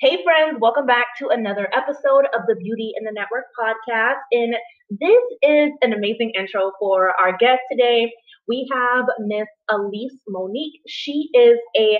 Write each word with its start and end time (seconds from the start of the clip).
Hey, 0.00 0.24
friends, 0.24 0.56
welcome 0.58 0.86
back 0.86 1.08
to 1.18 1.28
another 1.28 1.68
episode 1.76 2.24
of 2.32 2.46
the 2.48 2.56
Beauty 2.56 2.94
in 2.96 3.04
the 3.04 3.12
Network 3.12 3.44
podcast. 3.52 4.16
And 4.32 4.54
this 4.88 5.22
is 5.42 5.72
an 5.82 5.92
amazing 5.92 6.32
intro 6.38 6.72
for 6.80 7.12
our 7.20 7.36
guest 7.36 7.60
today. 7.70 8.10
We 8.48 8.66
have 8.72 9.04
Miss 9.18 9.46
Alicia 9.68 10.16
Monique. 10.26 10.80
She 10.88 11.28
is 11.34 11.58
a 11.76 11.98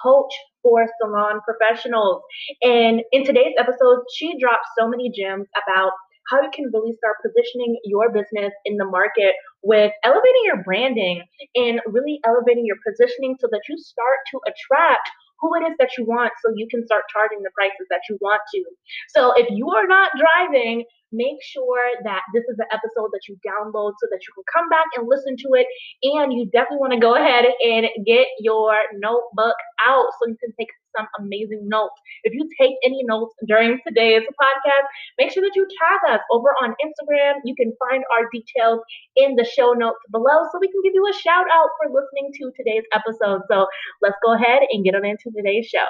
coach 0.00 0.32
for 0.62 0.86
salon 1.02 1.40
professionals. 1.42 2.22
And 2.62 3.02
in 3.10 3.24
today's 3.24 3.54
episode, 3.58 3.98
she 4.14 4.38
drops 4.38 4.68
so 4.78 4.88
many 4.88 5.10
gems 5.10 5.48
about 5.66 5.90
how 6.30 6.40
you 6.42 6.50
can 6.54 6.70
really 6.72 6.94
start 6.98 7.16
positioning 7.20 7.80
your 7.84 8.12
business 8.12 8.52
in 8.64 8.76
the 8.76 8.84
market 8.84 9.34
with 9.64 9.90
elevating 10.04 10.44
your 10.44 10.62
branding 10.62 11.24
and 11.56 11.80
really 11.86 12.20
elevating 12.24 12.64
your 12.64 12.78
positioning 12.86 13.34
so 13.40 13.48
that 13.50 13.62
you 13.68 13.76
start 13.76 14.18
to 14.30 14.38
attract 14.46 15.10
who 15.40 15.54
it 15.56 15.64
is 15.70 15.76
that 15.78 15.90
you 15.96 16.04
want 16.04 16.32
so 16.42 16.52
you 16.54 16.66
can 16.70 16.84
start 16.84 17.04
charging 17.12 17.42
the 17.42 17.50
prices 17.54 17.86
that 17.90 18.00
you 18.08 18.18
want 18.20 18.42
to. 18.54 18.64
So 19.08 19.32
if 19.36 19.48
you 19.50 19.68
are 19.70 19.86
not 19.86 20.10
driving, 20.16 20.84
make 21.12 21.42
sure 21.42 21.90
that 22.04 22.22
this 22.34 22.44
is 22.48 22.56
the 22.56 22.66
episode 22.72 23.10
that 23.12 23.26
you 23.28 23.36
download 23.46 23.92
so 23.98 24.06
that 24.10 24.20
you 24.22 24.30
can 24.34 24.44
come 24.52 24.68
back 24.68 24.86
and 24.96 25.08
listen 25.08 25.36
to 25.36 25.48
it. 25.54 25.66
And 26.02 26.32
you 26.32 26.46
definitely 26.46 26.78
want 26.78 26.92
to 26.94 27.00
go 27.00 27.14
ahead 27.14 27.44
and 27.44 27.86
get 28.06 28.26
your 28.40 28.74
notebook 28.98 29.56
out 29.86 30.06
so 30.18 30.28
you 30.28 30.36
can 30.40 30.52
take 30.58 30.68
some 30.96 31.06
amazing 31.18 31.68
notes. 31.68 31.94
If 32.24 32.34
you 32.34 32.48
take 32.60 32.74
any 32.84 33.02
notes 33.04 33.34
during 33.46 33.78
today's 33.86 34.22
podcast, 34.40 34.86
make 35.18 35.30
sure 35.30 35.42
that 35.42 35.54
you 35.54 35.66
tag 35.66 36.14
us 36.14 36.20
over 36.30 36.50
on 36.62 36.74
Instagram. 36.82 37.40
You 37.44 37.54
can 37.54 37.72
find 37.78 38.02
our 38.12 38.28
details 38.32 38.80
in 39.16 39.36
the 39.36 39.44
show 39.44 39.72
notes 39.72 40.00
below 40.10 40.46
so 40.50 40.58
we 40.60 40.68
can 40.68 40.82
give 40.82 40.94
you 40.94 41.06
a 41.08 41.14
shout 41.14 41.46
out 41.52 41.70
for 41.78 41.92
listening 41.92 42.30
to 42.38 42.52
today's 42.56 42.84
episode. 42.92 43.42
So 43.50 43.66
let's 44.02 44.16
go 44.24 44.34
ahead 44.34 44.62
and 44.70 44.84
get 44.84 44.94
on 44.94 45.04
into 45.04 45.30
today's 45.34 45.66
show. 45.66 45.86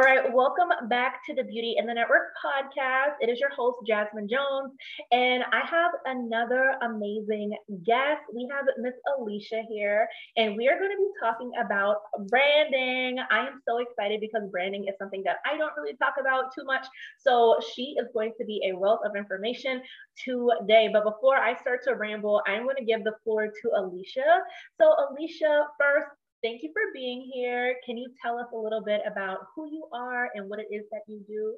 All 0.00 0.06
right, 0.06 0.32
welcome 0.32 0.70
back 0.88 1.20
to 1.26 1.34
the 1.34 1.42
Beauty 1.42 1.74
in 1.76 1.84
the 1.84 1.92
Network 1.92 2.32
podcast. 2.42 3.16
It 3.20 3.28
is 3.28 3.38
your 3.38 3.50
host, 3.50 3.80
Jasmine 3.86 4.28
Jones, 4.30 4.72
and 5.12 5.44
I 5.52 5.60
have 5.66 5.90
another 6.06 6.76
amazing 6.80 7.54
guest. 7.84 8.22
We 8.34 8.48
have 8.50 8.64
Miss 8.78 8.94
Alicia 9.18 9.60
here, 9.68 10.08
and 10.38 10.56
we 10.56 10.68
are 10.68 10.78
going 10.78 10.90
to 10.90 10.96
be 10.96 11.10
talking 11.20 11.52
about 11.62 11.96
branding. 12.30 13.18
I 13.30 13.40
am 13.40 13.60
so 13.68 13.76
excited 13.76 14.22
because 14.22 14.48
branding 14.50 14.86
is 14.88 14.94
something 14.98 15.22
that 15.26 15.36
I 15.44 15.58
don't 15.58 15.72
really 15.76 15.98
talk 15.98 16.14
about 16.18 16.44
too 16.58 16.64
much. 16.64 16.86
So 17.18 17.58
she 17.74 17.94
is 18.00 18.06
going 18.14 18.32
to 18.38 18.46
be 18.46 18.72
a 18.72 18.78
wealth 18.78 19.00
of 19.04 19.16
information 19.16 19.82
today. 20.24 20.88
But 20.90 21.04
before 21.04 21.36
I 21.36 21.60
start 21.60 21.80
to 21.84 21.94
ramble, 21.94 22.40
I'm 22.46 22.62
going 22.62 22.76
to 22.76 22.86
give 22.86 23.04
the 23.04 23.16
floor 23.22 23.48
to 23.48 23.70
Alicia. 23.76 24.40
So, 24.80 24.94
Alicia, 25.10 25.66
first, 25.78 26.08
Thank 26.42 26.62
you 26.62 26.70
for 26.72 26.82
being 26.94 27.30
here. 27.32 27.76
Can 27.84 27.98
you 27.98 28.08
tell 28.22 28.38
us 28.38 28.46
a 28.54 28.56
little 28.56 28.82
bit 28.82 29.02
about 29.06 29.38
who 29.54 29.70
you 29.70 29.86
are 29.92 30.30
and 30.34 30.48
what 30.48 30.58
it 30.58 30.68
is 30.70 30.84
that 30.90 31.02
you 31.06 31.22
do? 31.26 31.54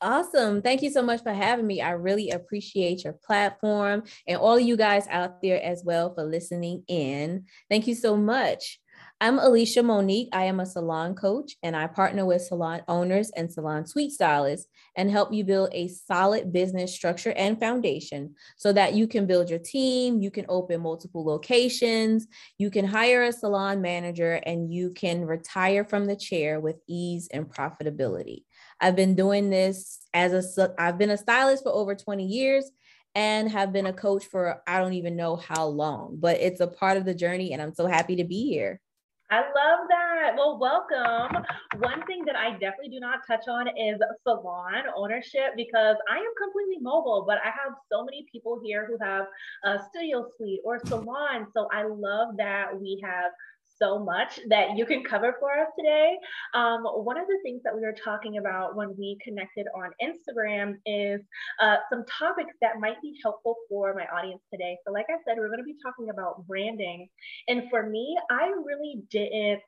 Awesome. 0.00 0.62
Thank 0.62 0.82
you 0.82 0.90
so 0.90 1.02
much 1.02 1.22
for 1.22 1.32
having 1.32 1.66
me. 1.66 1.80
I 1.80 1.90
really 1.90 2.30
appreciate 2.30 3.02
your 3.02 3.14
platform 3.14 4.04
and 4.28 4.38
all 4.38 4.58
you 4.58 4.76
guys 4.76 5.08
out 5.08 5.42
there 5.42 5.60
as 5.60 5.82
well 5.84 6.14
for 6.14 6.22
listening 6.22 6.84
in. 6.86 7.46
Thank 7.68 7.88
you 7.88 7.96
so 7.96 8.16
much. 8.16 8.78
I'm 9.20 9.40
Alicia 9.40 9.82
Monique. 9.82 10.28
I 10.32 10.44
am 10.44 10.60
a 10.60 10.66
salon 10.66 11.16
coach 11.16 11.56
and 11.64 11.74
I 11.74 11.88
partner 11.88 12.24
with 12.24 12.42
salon 12.42 12.82
owners 12.86 13.32
and 13.34 13.50
salon 13.50 13.84
suite 13.84 14.12
stylists 14.12 14.68
and 14.94 15.10
help 15.10 15.32
you 15.32 15.42
build 15.42 15.70
a 15.72 15.88
solid 15.88 16.52
business 16.52 16.94
structure 16.94 17.32
and 17.32 17.58
foundation 17.58 18.36
so 18.58 18.72
that 18.74 18.94
you 18.94 19.08
can 19.08 19.26
build 19.26 19.50
your 19.50 19.58
team, 19.58 20.20
you 20.20 20.30
can 20.30 20.46
open 20.48 20.82
multiple 20.82 21.24
locations, 21.24 22.28
you 22.58 22.70
can 22.70 22.84
hire 22.84 23.24
a 23.24 23.32
salon 23.32 23.82
manager, 23.82 24.34
and 24.46 24.72
you 24.72 24.92
can 24.92 25.24
retire 25.24 25.84
from 25.84 26.06
the 26.06 26.14
chair 26.14 26.60
with 26.60 26.76
ease 26.86 27.26
and 27.32 27.52
profitability. 27.52 28.44
I've 28.80 28.94
been 28.94 29.16
doing 29.16 29.50
this 29.50 29.98
as 30.14 30.58
a 30.58 30.74
I've 30.78 30.96
been 30.96 31.10
a 31.10 31.18
stylist 31.18 31.64
for 31.64 31.72
over 31.72 31.96
20 31.96 32.24
years 32.24 32.70
and 33.16 33.50
have 33.50 33.72
been 33.72 33.86
a 33.86 33.92
coach 33.92 34.26
for 34.26 34.62
I 34.68 34.78
don't 34.78 34.92
even 34.92 35.16
know 35.16 35.34
how 35.34 35.66
long, 35.66 36.18
but 36.20 36.36
it's 36.36 36.60
a 36.60 36.68
part 36.68 36.96
of 36.96 37.04
the 37.04 37.14
journey 37.14 37.52
and 37.52 37.60
I'm 37.60 37.74
so 37.74 37.88
happy 37.88 38.14
to 38.14 38.24
be 38.24 38.48
here. 38.48 38.80
I 39.30 39.40
love 39.40 39.80
that. 39.90 40.32
Well, 40.36 40.58
welcome. 40.58 41.44
One 41.80 42.04
thing 42.06 42.24
that 42.24 42.34
I 42.34 42.52
definitely 42.52 42.88
do 42.88 43.00
not 43.00 43.20
touch 43.26 43.46
on 43.46 43.68
is 43.68 44.00
salon 44.22 44.84
ownership 44.96 45.52
because 45.54 45.96
I 46.10 46.16
am 46.16 46.32
completely 46.42 46.78
mobile, 46.80 47.24
but 47.26 47.36
I 47.44 47.48
have 47.48 47.74
so 47.92 48.04
many 48.04 48.24
people 48.32 48.58
here 48.64 48.86
who 48.86 48.96
have 49.04 49.26
a 49.64 49.84
studio 49.90 50.26
suite 50.36 50.60
or 50.64 50.78
salon. 50.78 51.46
So 51.52 51.68
I 51.70 51.82
love 51.82 52.38
that 52.38 52.68
we 52.80 53.02
have 53.04 53.30
so 53.80 53.98
much 53.98 54.40
that 54.48 54.76
you 54.76 54.84
can 54.84 55.02
cover 55.04 55.34
for 55.40 55.52
us 55.52 55.68
today. 55.78 56.16
Um, 56.54 56.82
one 56.84 57.18
of 57.18 57.26
the 57.26 57.38
things 57.42 57.62
that 57.64 57.74
we 57.74 57.82
were 57.82 57.94
talking 58.04 58.38
about 58.38 58.76
when 58.76 58.94
we 58.98 59.18
connected 59.22 59.66
on 59.74 59.90
Instagram 60.02 60.74
is 60.86 61.20
uh, 61.60 61.76
some 61.90 62.04
topics 62.18 62.54
that 62.60 62.80
might 62.80 63.00
be 63.02 63.18
helpful 63.22 63.56
for 63.68 63.94
my 63.94 64.06
audience 64.16 64.42
today. 64.52 64.76
So, 64.86 64.92
like 64.92 65.06
I 65.08 65.16
said, 65.26 65.38
we're 65.38 65.48
going 65.48 65.60
to 65.60 65.64
be 65.64 65.76
talking 65.82 66.10
about 66.10 66.46
branding. 66.46 67.08
And 67.48 67.64
for 67.70 67.88
me, 67.88 68.16
I 68.30 68.48
really 68.64 69.02
didn't 69.10 69.62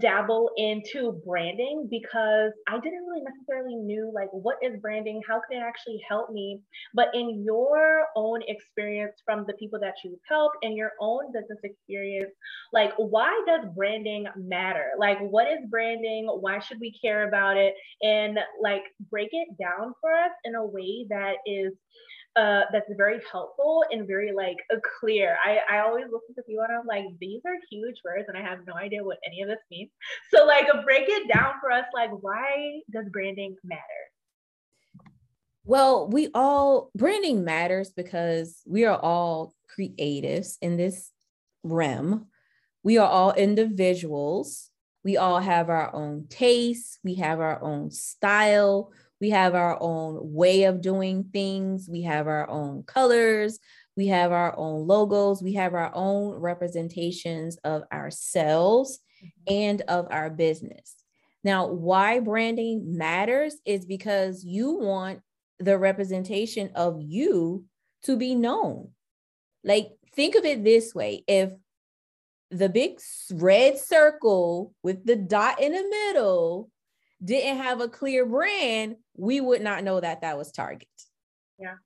dabble 0.00 0.50
into 0.56 1.20
branding 1.24 1.86
because 1.88 2.52
I 2.68 2.74
didn't 2.80 3.06
really 3.06 3.22
necessarily 3.22 3.76
knew 3.76 4.10
like 4.12 4.28
what 4.32 4.56
is 4.60 4.80
branding, 4.80 5.22
how 5.28 5.40
can 5.40 5.58
it 5.58 5.62
actually 5.62 6.00
help 6.08 6.30
me. 6.30 6.60
But 6.92 7.08
in 7.14 7.44
your 7.44 8.06
own 8.16 8.42
experience 8.48 9.22
from 9.24 9.44
the 9.46 9.54
people 9.54 9.78
that 9.80 9.94
you've 10.04 10.18
helped 10.28 10.56
and 10.62 10.76
your 10.76 10.92
own 11.00 11.32
business 11.32 11.60
experience, 11.62 12.32
like 12.72 12.92
why 12.96 13.40
does 13.46 13.66
branding 13.76 14.26
matter? 14.36 14.90
Like 14.98 15.20
what 15.20 15.46
is 15.46 15.60
branding? 15.70 16.26
Why 16.26 16.58
should 16.58 16.80
we 16.80 16.92
care 17.00 17.28
about 17.28 17.56
it? 17.56 17.74
And 18.02 18.38
like 18.60 18.82
break 19.10 19.28
it 19.30 19.48
down 19.56 19.92
for 20.00 20.12
us 20.12 20.32
in 20.44 20.56
a 20.56 20.66
way 20.66 21.06
that 21.10 21.36
is 21.46 21.72
uh, 22.36 22.62
that's 22.70 22.90
very 22.96 23.20
helpful 23.32 23.82
and 23.90 24.06
very 24.06 24.32
like 24.32 24.56
uh, 24.72 24.76
clear. 25.00 25.36
I, 25.44 25.58
I 25.70 25.78
always 25.80 26.04
listen 26.04 26.34
to 26.36 26.42
people 26.42 26.64
and 26.64 26.72
I'm 26.72 26.86
like, 26.86 27.04
these 27.20 27.40
are 27.46 27.54
huge 27.70 27.96
words 28.04 28.26
and 28.28 28.36
I 28.36 28.42
have 28.42 28.58
no 28.66 28.74
idea 28.74 29.02
what 29.02 29.18
any 29.26 29.42
of 29.42 29.48
this 29.48 29.58
means. 29.70 29.90
So 30.34 30.44
like 30.44 30.66
break 30.84 31.08
it 31.08 31.32
down 31.32 31.54
for 31.60 31.70
us. 31.70 31.84
Like, 31.94 32.10
why 32.20 32.80
does 32.92 33.06
branding 33.10 33.56
matter? 33.64 33.82
Well, 35.64 36.08
we 36.08 36.28
all 36.34 36.90
branding 36.94 37.44
matters 37.44 37.90
because 37.90 38.60
we 38.66 38.84
are 38.84 38.98
all 38.98 39.54
creatives 39.78 40.56
in 40.60 40.76
this 40.76 41.10
realm. 41.62 42.26
We 42.82 42.98
are 42.98 43.08
all 43.08 43.32
individuals. 43.32 44.70
We 45.04 45.16
all 45.16 45.40
have 45.40 45.70
our 45.70 45.94
own 45.94 46.26
tastes. 46.28 46.98
We 47.02 47.14
have 47.16 47.40
our 47.40 47.62
own 47.62 47.90
style 47.90 48.92
we 49.20 49.30
have 49.30 49.54
our 49.54 49.78
own 49.80 50.18
way 50.20 50.64
of 50.64 50.80
doing 50.80 51.24
things. 51.32 51.88
We 51.88 52.02
have 52.02 52.26
our 52.26 52.48
own 52.48 52.82
colors. 52.82 53.58
We 53.96 54.08
have 54.08 54.30
our 54.30 54.56
own 54.58 54.86
logos. 54.86 55.42
We 55.42 55.54
have 55.54 55.74
our 55.74 55.90
own 55.94 56.34
representations 56.34 57.56
of 57.64 57.84
ourselves 57.92 58.98
mm-hmm. 59.24 59.54
and 59.54 59.82
of 59.82 60.06
our 60.10 60.28
business. 60.28 60.94
Now, 61.42 61.66
why 61.68 62.20
branding 62.20 62.98
matters 62.98 63.56
is 63.64 63.86
because 63.86 64.44
you 64.44 64.72
want 64.72 65.20
the 65.58 65.78
representation 65.78 66.70
of 66.74 67.00
you 67.00 67.64
to 68.02 68.16
be 68.16 68.34
known. 68.34 68.90
Like, 69.64 69.92
think 70.14 70.34
of 70.34 70.44
it 70.44 70.62
this 70.62 70.94
way 70.94 71.24
if 71.26 71.52
the 72.50 72.68
big 72.68 73.00
red 73.32 73.78
circle 73.78 74.74
with 74.82 75.04
the 75.06 75.16
dot 75.16 75.60
in 75.60 75.72
the 75.72 75.88
middle 75.88 76.70
didn't 77.24 77.58
have 77.58 77.80
a 77.80 77.88
clear 77.88 78.26
brand, 78.26 78.96
we 79.16 79.40
would 79.40 79.62
not 79.62 79.84
know 79.84 80.00
that 80.00 80.20
that 80.20 80.36
was 80.36 80.52
Target. 80.52 80.88
Yeah. 81.58 81.76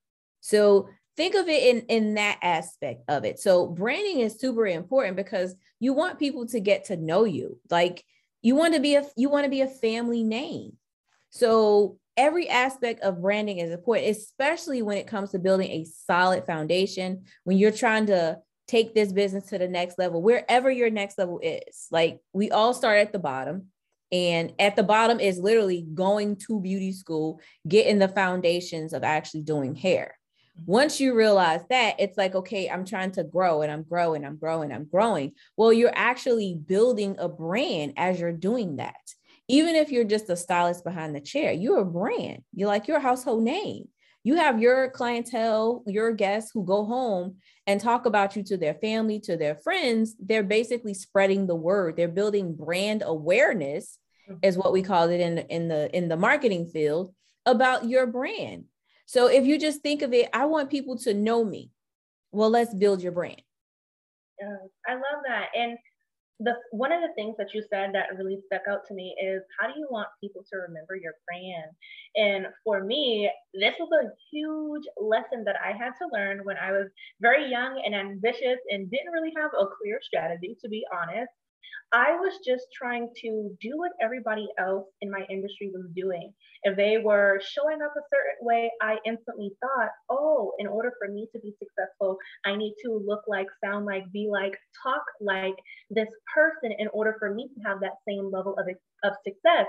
So 0.41 0.89
think 1.17 1.35
of 1.35 1.49
it 1.49 1.63
in 1.63 1.87
in 1.87 2.15
that 2.15 2.39
aspect 2.43 3.03
of 3.09 3.25
it. 3.25 3.39
So 3.39 3.67
branding 3.67 4.21
is 4.21 4.41
super 4.41 4.67
important 4.67 5.17
because 5.17 5.55
you 5.79 5.93
want 5.93 6.19
people 6.19 6.47
to 6.49 6.61
get 6.61 6.87
to 6.87 6.97
know 6.97 7.25
you. 7.25 7.59
Like 7.71 8.05
you 8.43 8.55
want 8.55 8.75
to 8.75 8.81
be 8.81 8.97
a 8.97 9.05
you 9.17 9.29
want 9.29 9.45
to 9.45 9.51
be 9.51 9.61
a 9.61 9.69
family 9.69 10.25
name. 10.25 10.73
So 11.31 11.99
every 12.17 12.49
aspect 12.49 13.03
of 13.03 13.23
branding 13.23 13.59
is 13.59 13.71
important, 13.71 14.09
especially 14.09 14.83
when 14.83 14.99
it 14.99 15.07
comes 15.07 15.31
to 15.31 15.39
building 15.39 15.71
a 15.71 15.85
solid 15.85 16.45
foundation. 16.45 17.25
When 17.45 17.57
you're 17.57 17.71
trying 17.71 18.07
to 18.07 18.39
take 18.67 18.95
this 18.95 19.13
business 19.13 19.47
to 19.47 19.59
the 19.59 19.69
next 19.69 19.99
level, 19.99 20.23
wherever 20.23 20.71
your 20.71 20.91
next 20.91 21.19
level 21.19 21.41
is. 21.43 21.87
Like 21.91 22.21
we 22.33 22.51
all 22.51 22.73
start 22.73 22.99
at 22.99 23.13
the 23.13 23.19
bottom 23.19 23.67
and 24.13 24.53
at 24.59 24.77
the 24.77 24.83
bottom 24.83 25.21
is 25.21 25.39
literally 25.39 25.87
going 25.95 26.37
to 26.37 26.61
beauty 26.61 26.93
school, 26.93 27.41
getting 27.67 27.99
the 27.99 28.09
foundations 28.09 28.93
of 28.93 29.05
actually 29.05 29.43
doing 29.43 29.75
hair. 29.75 30.17
Mm-hmm. 30.59 30.73
Once 30.73 31.01
you 31.01 31.15
realize 31.15 31.63
that, 31.71 31.97
it's 31.99 32.19
like, 32.19 32.35
okay, 32.35 32.69
I'm 32.69 32.85
trying 32.85 33.13
to 33.13 33.25
grow 33.25 33.63
and 33.63 33.71
I'm 33.71 33.85
growing, 33.85 34.25
I'm 34.25 34.37
growing, 34.37 34.73
I'm 34.73 34.85
growing. 34.85 35.33
Well, 35.57 35.73
you're 35.73 35.93
actually 35.95 36.55
building 36.55 37.17
a 37.19 37.29
brand 37.29 37.95
as 37.97 38.21
you're 38.21 38.33
doing 38.33 38.77
that. 38.77 38.97
Even 39.49 39.75
if 39.75 39.91
you're 39.91 40.05
just 40.05 40.31
a 40.31 40.37
stylist 40.37 40.85
behind 40.85 41.15
the 41.15 41.21
chair, 41.21 41.53
you're 41.53 41.81
a 41.81 41.85
brand. 41.85 42.43
You're 42.55 42.69
like 42.69 42.87
your 42.87 43.01
household 43.01 43.43
name. 43.43 43.89
You 44.23 44.37
have 44.37 44.61
your 44.61 44.91
clientele, 44.91 45.83
your 45.87 46.13
guests 46.13 46.51
who 46.53 46.65
go 46.65 46.85
home 46.85 47.37
and 47.67 47.81
talk 47.81 48.05
about 48.05 48.37
you 48.37 48.43
to 48.45 48.57
their 48.59 48.75
family, 48.75 49.19
to 49.21 49.37
their 49.37 49.55
friends. 49.55 50.15
They're 50.21 50.43
basically 50.43 50.93
spreading 50.93 51.47
the 51.47 51.55
word. 51.55 51.97
They're 51.97 52.07
building 52.07 52.55
brand 52.55 53.03
awareness. 53.05 53.99
Is 54.43 54.57
what 54.57 54.73
we 54.73 54.83
call 54.83 55.09
it 55.09 55.21
in 55.21 55.39
in 55.39 55.69
the 55.69 55.95
in 55.97 56.09
the 56.09 56.17
marketing 56.17 56.67
field 56.67 57.15
about 57.47 57.89
your 57.89 58.07
brand. 58.07 58.65
So 59.07 59.27
if 59.27 59.45
you 59.45 59.59
just 59.59 59.83
think 59.83 60.03
of 60.03 60.13
it, 60.13 60.29
I 60.33 60.45
want 60.45 60.71
people 60.71 60.97
to 60.99 61.15
know 61.15 61.45
me. 61.45 61.71
Well, 62.33 62.51
let's 62.51 62.75
build 62.75 63.03
your 63.03 63.13
brand. 63.13 63.43
Yeah, 64.41 64.57
I 64.89 64.95
love 64.95 65.23
that. 65.27 65.47
And 65.55 65.77
the 66.41 66.55
one 66.71 66.91
of 66.91 67.03
the 67.03 67.13
things 67.15 67.35
that 67.37 67.53
you 67.53 67.63
said 67.69 67.91
that 67.93 68.17
really 68.17 68.39
stuck 68.47 68.63
out 68.69 68.87
to 68.89 68.95
me 68.95 69.15
is 69.23 69.43
how 69.59 69.67
do 69.67 69.79
you 69.79 69.87
want 69.91 70.09
people 70.23 70.43
to 70.51 70.57
remember 70.57 70.97
your 70.97 71.13
brand? 71.27 71.71
And 72.17 72.47
for 72.65 72.83
me, 72.83 73.31
this 73.53 73.75
was 73.79 73.91
a 73.93 74.09
huge 74.33 74.85
lesson 74.97 75.45
that 75.45 75.57
I 75.63 75.73
had 75.77 75.93
to 76.01 76.09
learn 76.13 76.41
when 76.45 76.57
I 76.57 76.73
was 76.73 76.89
very 77.21 77.51
young 77.51 77.83
and 77.85 77.95
ambitious 77.95 78.59
and 78.71 78.91
didn't 78.91 79.13
really 79.13 79.33
have 79.37 79.51
a 79.53 79.67
clear 79.67 80.01
strategy, 80.03 80.57
to 80.63 80.69
be 80.69 80.83
honest. 80.93 81.31
I 81.93 82.13
was 82.13 82.39
just 82.47 82.67
trying 82.73 83.09
to 83.23 83.57
do 83.61 83.73
what 83.75 83.93
everybody 84.01 84.49
else 84.59 84.87
in 85.01 85.11
my 85.11 85.25
industry 85.29 85.71
was 85.75 85.87
doing. 85.95 86.33
If 86.63 86.77
they 86.77 86.99
were 86.99 87.41
showing 87.43 87.83
up 87.83 87.93
a 87.97 88.09
certain 88.13 88.47
way, 88.47 88.71
I 88.81 88.99
instantly 89.05 89.51
thought, 89.61 89.91
oh, 90.09 90.53
in 90.59 90.67
order 90.67 90.93
for 90.99 91.09
me 91.13 91.27
to 91.33 91.41
be 91.41 91.53
successful, 91.59 92.17
I 92.45 92.55
need 92.55 92.75
to 92.85 93.03
look 93.05 93.23
like, 93.27 93.47
sound 93.65 93.87
like, 93.87 94.11
be 94.13 94.29
like, 94.31 94.57
talk 94.83 95.03
like 95.21 95.57
this 95.91 96.09
person 96.33 96.73
in 96.79 96.89
order 96.93 97.17
for 97.19 97.35
me 97.35 97.49
to 97.49 97.69
have 97.69 97.81
that 97.81 97.99
same 98.07 98.31
level 98.31 98.57
of, 98.59 98.69
of 99.03 99.17
success. 99.25 99.67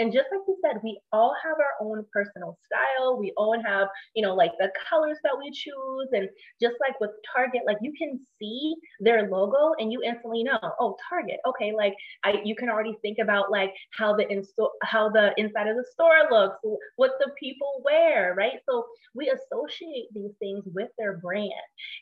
And 0.00 0.12
just 0.12 0.26
like 0.32 0.40
you 0.48 0.56
said, 0.64 0.80
we 0.82 0.98
all 1.12 1.34
have 1.44 1.56
our 1.58 1.86
own 1.86 2.06
personal 2.10 2.58
style. 2.64 3.18
We 3.18 3.32
all 3.36 3.54
have, 3.62 3.88
you 4.14 4.22
know, 4.22 4.34
like 4.34 4.52
the 4.58 4.70
colors 4.88 5.18
that 5.22 5.36
we 5.38 5.50
choose. 5.50 6.08
And 6.12 6.28
just 6.60 6.76
like 6.80 6.98
with 7.00 7.10
Target, 7.34 7.62
like 7.66 7.76
you 7.82 7.92
can 7.98 8.18
see 8.38 8.74
their 9.00 9.28
logo 9.28 9.74
and 9.78 9.92
you 9.92 10.02
instantly 10.02 10.42
know, 10.42 10.58
oh, 10.80 10.96
Target. 11.08 11.38
Okay, 11.46 11.72
like 11.76 11.94
I 12.24 12.40
you 12.44 12.56
can 12.56 12.70
already 12.70 12.96
think 13.02 13.18
about 13.18 13.50
like 13.50 13.74
how 13.96 14.16
the 14.16 14.26
in 14.30 14.42
how 14.82 15.10
the 15.10 15.34
inside 15.36 15.68
of 15.68 15.76
the 15.76 15.84
store 15.92 16.28
looks, 16.30 16.56
what 16.96 17.12
the 17.20 17.30
people 17.38 17.82
wear, 17.84 18.34
right? 18.36 18.58
So 18.66 18.86
we 19.14 19.28
associate 19.30 20.08
these 20.14 20.32
things 20.38 20.64
with 20.74 20.88
their 20.98 21.18
brand. 21.18 21.50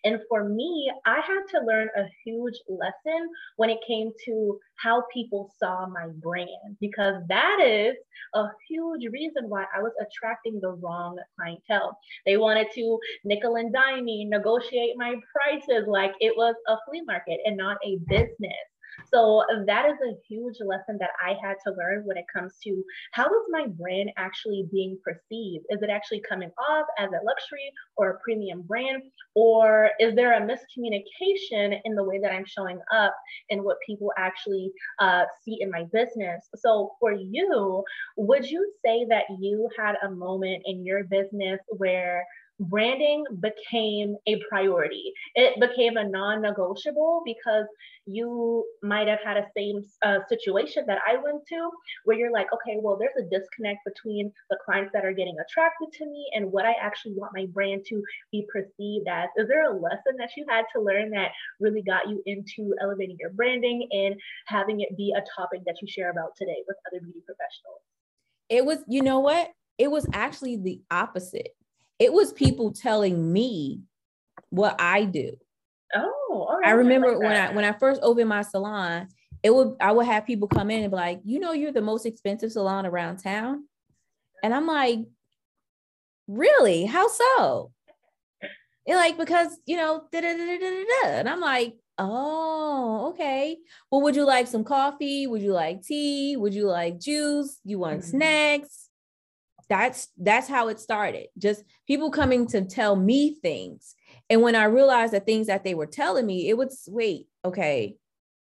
And 0.05 0.21
for 0.29 0.49
me, 0.49 0.93
I 1.05 1.21
had 1.21 1.43
to 1.51 1.67
learn 1.67 1.89
a 1.97 2.05
huge 2.25 2.61
lesson 2.69 3.29
when 3.57 3.71
it 3.71 3.79
came 3.87 4.13
to 4.27 4.61
how 4.77 5.05
people 5.13 5.53
saw 5.59 5.87
my 5.87 6.07
brand 6.23 6.77
because 6.81 7.23
that 7.29 7.61
is 7.61 7.88
a 8.35 8.45
huge 8.69 9.05
reason 9.13 9.49
why 9.49 9.65
I 9.75 9.81
was 9.81 9.93
attracting 10.01 10.61
the 10.61 10.73
wrong 10.73 11.19
clientele. 11.37 11.99
They 12.27 12.37
wanted 12.37 12.69
to 12.75 12.99
nickel 13.25 13.57
and 13.57 13.73
dime 13.73 14.05
me, 14.05 14.25
negotiate 14.25 14.97
my 14.97 15.15
prices 15.33 15.87
like 15.87 16.13
it 16.21 16.37
was 16.37 16.55
a 16.69 16.77
flea 16.89 17.03
market 17.07 17.41
and 17.45 17.57
not 17.57 17.79
a 17.85 17.99
business. 18.09 18.69
So 19.11 19.43
that 19.67 19.87
is 19.87 19.97
a 20.03 20.17
huge 20.29 20.57
lesson 20.61 20.99
that 21.01 21.11
I 21.25 21.35
had 21.43 21.57
to 21.67 21.75
learn 21.75 22.05
when 22.05 22.17
it 22.17 22.27
comes 22.33 22.55
to 22.65 22.83
how 23.13 23.27
is 23.27 23.47
my 23.51 23.67
brand 23.67 24.11
actually 24.17 24.67
being 24.71 24.99
perceived? 25.03 25.65
Is 25.71 25.83
it 25.83 25.91
actually 25.91 26.23
coming 26.29 26.51
off 26.71 26.87
as 26.99 27.09
a 27.09 27.25
luxury 27.25 27.73
or 27.97 28.11
a 28.11 28.19
premium 28.23 28.63
brand? 28.63 29.03
Or 29.35 29.91
is 30.01 30.15
there 30.15 30.35
a 30.35 30.41
miscommunication 30.41 31.79
in 31.85 31.95
the 31.95 32.05
way 32.05 32.19
that 32.21 32.33
I'm 32.33 32.47
showing 32.47 32.81
up 32.93 33.15
and 33.51 33.63
what 33.63 33.79
people 33.87 34.13
actually 34.17 34.73
uh, 34.99 35.25
see 35.45 35.59
in 35.61 35.71
my 35.71 35.85
business? 35.93 36.49
So 36.57 36.93
for 37.01 37.13
you, 37.13 37.85
would 38.17 38.49
you 38.49 38.73
say 38.85 39.07
that 39.09 39.25
you 39.39 39.69
had 39.79 39.97
a 40.03 40.11
moment 40.11 40.63
in 40.67 40.85
your 40.85 41.05
business 41.05 41.61
where 41.69 42.25
branding 42.61 43.25
became 43.41 44.17
a 44.27 44.41
priority. 44.49 45.13
It 45.35 45.61
became 45.61 45.97
a 45.97 46.09
non 46.09 46.43
negotiable 46.43 47.23
because 47.25 47.67
you 48.07 48.65
might 48.83 49.07
have 49.07 49.21
had 49.25 49.37
a 49.37 49.47
same 49.57 49.85
uh, 50.05 50.19
situation 50.29 50.85
that 50.87 50.99
I 51.07 51.17
went 51.17 51.47
to 51.49 51.71
where 52.05 52.17
you're 52.17 52.33
like, 52.33 52.49
okay, 52.53 52.79
well, 52.81 52.99
there's 52.99 53.17
a 53.19 53.29
disconnect 53.29 53.81
between 53.85 54.33
the 54.51 54.59
clients 54.65 54.93
that 54.93 55.05
are 55.05 55.13
getting 55.13 55.37
attracted 55.39 55.93
to 55.99 56.07
me 56.07 56.27
and 56.35 56.51
what 56.51 56.65
I 56.65 56.75
actually 56.81 57.15
want 57.15 57.33
my 57.35 57.47
brand 57.47 57.85
to 57.89 58.03
be 58.33 58.47
perceived 58.53 59.09
as. 59.09 59.29
Is 59.37 59.49
there 59.49 59.71
a 59.71 59.79
lesson 59.79 60.17
that 60.19 60.31
you 60.37 60.47
had 60.49 60.65
to 60.75 60.81
learn 60.81 61.11
that 61.11 61.33
really 61.61 61.83
got 61.83 62.09
you 62.09 62.23
into 62.27 62.75
elevating 62.81 63.17
your 63.21 63.31
branding 63.31 63.87
and 63.93 64.17
having 64.47 64.81
it 64.81 64.97
be 64.97 65.15
a 65.17 65.23
topic 65.37 65.61
that 65.67 65.77
you 65.81 65.89
share 65.89 66.11
about 66.11 66.35
today 66.37 66.63
with 66.67 66.77
other 66.91 67.01
beauty 67.01 67.21
professionals? 67.25 67.83
It 68.49 68.65
was, 68.65 68.79
you 68.89 69.03
know 69.03 69.21
what? 69.21 69.53
It 69.77 69.91
was 69.91 70.07
actually 70.13 70.57
the 70.57 70.81
opposite 70.91 71.55
it 71.99 72.13
was 72.13 72.33
people 72.33 72.73
telling 72.73 73.33
me 73.33 73.83
what 74.51 74.77
I 74.79 75.05
do. 75.05 75.33
Oh, 75.95 76.61
I 76.65 76.73
remember 76.73 77.09
I 77.09 77.13
like 77.13 77.23
when 77.23 77.33
I 77.37 77.53
when 77.53 77.65
I 77.65 77.73
first 77.73 78.01
opened 78.03 78.29
my 78.29 78.43
salon, 78.43 79.09
it 79.43 79.55
would 79.55 79.77
I 79.81 79.93
would 79.93 80.07
have 80.07 80.27
people 80.27 80.49
come 80.49 80.71
in 80.71 80.83
and 80.83 80.91
be 80.91 80.97
like, 80.97 81.21
you 81.25 81.41
know, 81.41 81.53
you're 81.53 81.73
the 81.73 81.81
most 81.81 82.07
expensive 82.07 82.53
salon 82.53 82.87
around 82.87 83.19
town. 83.19 83.65
And 84.43 84.55
I'm 84.55 84.67
like, 84.67 85.01
really? 86.27 86.85
How 86.85 87.09
so? 87.09 87.73
And 88.87 88.97
like, 88.97 89.19
because 89.19 89.59
you 89.67 89.77
know, 89.77 90.05
da, 90.13 90.21
da, 90.21 90.35
da, 90.35 91.09
and 91.09 91.29
I'm 91.29 91.41
like, 91.41 91.75
oh, 91.99 93.11
okay. 93.11 93.57
Well, 93.91 94.03
would 94.03 94.17
you 94.17 94.25
like 94.25 94.47
some 94.47 94.65
coffee? 94.65 95.27
Would 95.27 95.43
you 95.43 95.53
like 95.53 95.83
tea? 95.83 96.37
Would 96.37 96.55
you 96.55 96.67
like 96.67 97.01
juice? 97.01 97.59
You 97.65 97.79
want 97.79 98.01
mm-hmm. 98.01 98.11
snacks? 98.11 98.88
That's 99.69 100.09
that's 100.17 100.49
how 100.49 100.69
it 100.69 100.81
started. 100.81 101.27
Just 101.37 101.63
people 101.87 102.11
coming 102.11 102.47
to 102.49 102.65
tell 102.65 102.97
me 102.97 103.35
things. 103.35 103.95
And 104.31 104.43
when 104.43 104.55
i 104.55 104.65
realized 104.65 105.13
the 105.13 105.21
things 105.21 105.47
that 105.47 105.65
they 105.65 105.75
were 105.75 105.87
telling 105.87 106.27
me 106.27 106.49
it 106.49 106.57
was 106.57 106.89
wait 106.89 107.29
okay. 107.45 107.97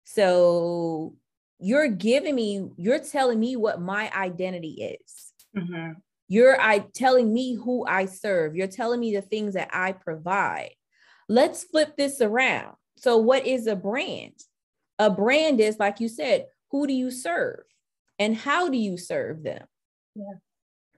So 0.05 1.15
you're 1.59 1.89
giving 1.89 2.35
me 2.35 2.69
you're 2.77 2.99
telling 2.99 3.41
me 3.41 3.57
what 3.57 3.81
my 3.81 4.11
identity 4.15 4.99
is. 5.05 5.33
Mm-hmm. 5.57 5.93
you're 6.27 6.61
I, 6.61 6.81
telling 6.95 7.33
me 7.33 7.55
who 7.55 7.87
i 7.87 8.07
serve. 8.07 8.57
You're 8.57 8.67
telling 8.67 9.01
me 9.01 9.15
the 9.15 9.23
things 9.23 9.55
that 9.55 9.71
i 9.73 9.93
provide. 9.93 10.75
Let's 11.29 11.65
flip 11.65 11.97
this 11.97 12.21
around. 12.21 12.75
So 12.97 13.19
what 13.19 13.47
is 13.47 13.67
a 13.67 13.77
brand? 13.77 14.35
A 14.99 15.11
brand 15.11 15.61
is 15.61 15.79
like 15.79 16.01
you 16.01 16.09
said 16.09 16.47
who 16.71 16.87
do 16.87 16.93
you 16.93 17.11
serve? 17.11 17.65
And 18.19 18.37
how 18.37 18.69
do 18.69 18.77
you 18.77 18.99
serve 18.99 19.43
them? 19.43 19.65
Yeah 20.15 20.35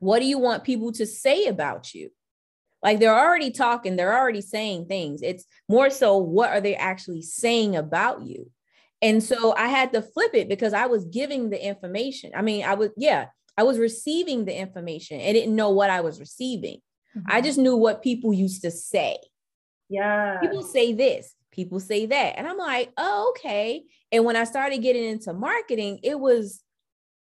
what 0.07 0.21
do 0.21 0.27
you 0.27 0.39
want 0.39 0.63
people 0.63 0.93
to 0.93 1.05
say 1.05 1.47
about 1.47 1.93
you? 1.93 2.11
Like 2.81 3.01
they're 3.01 3.19
already 3.19 3.51
talking, 3.51 3.97
they're 3.97 4.17
already 4.17 4.41
saying 4.41 4.87
things. 4.87 5.21
It's 5.21 5.45
more 5.69 5.91
so 5.91 6.17
what 6.19 6.51
are 6.51 6.61
they 6.61 6.77
actually 6.77 7.23
saying 7.23 7.75
about 7.75 8.23
you? 8.23 8.49
And 9.03 9.21
so 9.21 9.53
I 9.57 9.67
had 9.67 9.93
to 9.95 10.03
flip 10.03 10.31
it 10.35 10.49
because 10.49 10.73
I 10.73 10.87
was 10.87 11.05
giving 11.07 11.51
the 11.51 11.61
information. 11.61 12.31
I 12.37 12.43
mean, 12.43 12.65
I 12.65 12.75
was, 12.75 12.91
yeah, 12.97 13.27
I 13.59 13.65
was 13.65 13.81
receiving 13.81 14.45
the 14.45 14.57
information 14.57 15.21
and 15.21 15.35
didn't 15.35 15.57
know 15.57 15.71
what 15.71 15.91
I 15.91 16.03
was 16.03 16.21
receiving. 16.21 16.79
Mm-hmm. 17.17 17.27
I 17.29 17.41
just 17.41 17.59
knew 17.59 17.75
what 17.75 18.05
people 18.05 18.33
used 18.33 18.63
to 18.63 18.71
say. 18.71 19.17
Yeah. 19.89 20.39
People 20.41 20.63
say 20.63 20.93
this, 20.93 21.35
people 21.51 21.81
say 21.81 22.07
that. 22.07 22.39
And 22.39 22.47
I'm 22.47 22.59
like, 22.59 22.93
oh, 22.97 23.35
okay. 23.37 23.83
And 24.13 24.25
when 24.25 24.37
I 24.37 24.45
started 24.45 24.79
getting 24.79 25.05
into 25.05 25.33
marketing, 25.33 25.99
it 26.05 26.21
was 26.21 26.63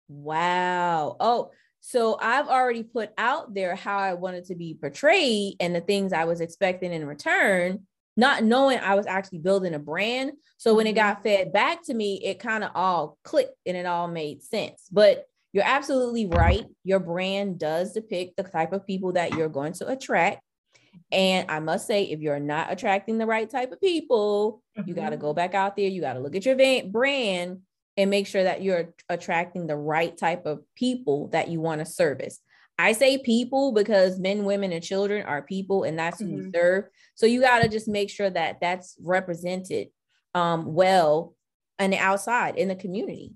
wow. 0.08 1.16
Oh, 1.20 1.50
so 1.80 2.18
I've 2.20 2.48
already 2.48 2.82
put 2.82 3.10
out 3.16 3.54
there 3.54 3.74
how 3.74 3.98
I 3.98 4.14
wanted 4.14 4.44
to 4.46 4.54
be 4.54 4.74
portrayed 4.74 5.56
and 5.60 5.74
the 5.74 5.80
things 5.80 6.12
I 6.12 6.24
was 6.24 6.40
expecting 6.40 6.92
in 6.92 7.06
return, 7.06 7.86
not 8.16 8.44
knowing 8.44 8.78
I 8.78 8.94
was 8.94 9.06
actually 9.06 9.38
building 9.38 9.74
a 9.74 9.78
brand. 9.78 10.32
So 10.58 10.74
when 10.74 10.86
it 10.86 10.90
mm-hmm. 10.90 11.08
got 11.08 11.22
fed 11.22 11.52
back 11.52 11.84
to 11.86 11.94
me, 11.94 12.20
it 12.22 12.38
kind 12.38 12.64
of 12.64 12.70
all 12.74 13.18
clicked 13.24 13.56
and 13.64 13.76
it 13.76 13.86
all 13.86 14.08
made 14.08 14.42
sense. 14.42 14.88
But 14.92 15.24
you're 15.52 15.64
absolutely 15.66 16.26
right. 16.26 16.66
Your 16.84 17.00
brand 17.00 17.58
does 17.58 17.94
depict 17.94 18.36
the 18.36 18.44
type 18.44 18.72
of 18.72 18.86
people 18.86 19.12
that 19.12 19.32
you're 19.32 19.48
going 19.48 19.72
to 19.74 19.88
attract. 19.88 20.42
And 21.10 21.50
I 21.50 21.58
must 21.58 21.86
say, 21.86 22.04
if 22.04 22.20
you're 22.20 22.38
not 22.38 22.70
attracting 22.70 23.18
the 23.18 23.26
right 23.26 23.48
type 23.48 23.72
of 23.72 23.80
people, 23.80 24.62
mm-hmm. 24.78 24.88
you 24.88 24.94
got 24.94 25.10
to 25.10 25.16
go 25.16 25.32
back 25.32 25.54
out 25.54 25.76
there. 25.76 25.88
You 25.88 26.00
got 26.00 26.12
to 26.12 26.20
look 26.20 26.36
at 26.36 26.44
your 26.44 26.56
brand 26.88 27.62
and 27.96 28.10
make 28.10 28.26
sure 28.26 28.42
that 28.42 28.62
you're 28.62 28.94
attracting 29.08 29.66
the 29.66 29.76
right 29.76 30.16
type 30.16 30.46
of 30.46 30.60
people 30.74 31.28
that 31.28 31.48
you 31.48 31.60
want 31.60 31.80
to 31.80 31.84
service. 31.84 32.40
I 32.78 32.92
say 32.92 33.18
people 33.18 33.72
because 33.72 34.18
men, 34.18 34.44
women, 34.44 34.72
and 34.72 34.82
children 34.82 35.26
are 35.26 35.42
people, 35.42 35.84
and 35.84 35.98
that's 35.98 36.18
who 36.18 36.26
mm-hmm. 36.26 36.46
we 36.46 36.52
serve. 36.52 36.84
So 37.14 37.26
you 37.26 37.40
got 37.42 37.60
to 37.60 37.68
just 37.68 37.88
make 37.88 38.08
sure 38.08 38.30
that 38.30 38.58
that's 38.60 38.96
represented 39.02 39.88
um, 40.34 40.72
well 40.72 41.34
on 41.78 41.90
the 41.90 41.98
outside 41.98 42.56
in 42.56 42.68
the 42.68 42.74
community. 42.74 43.32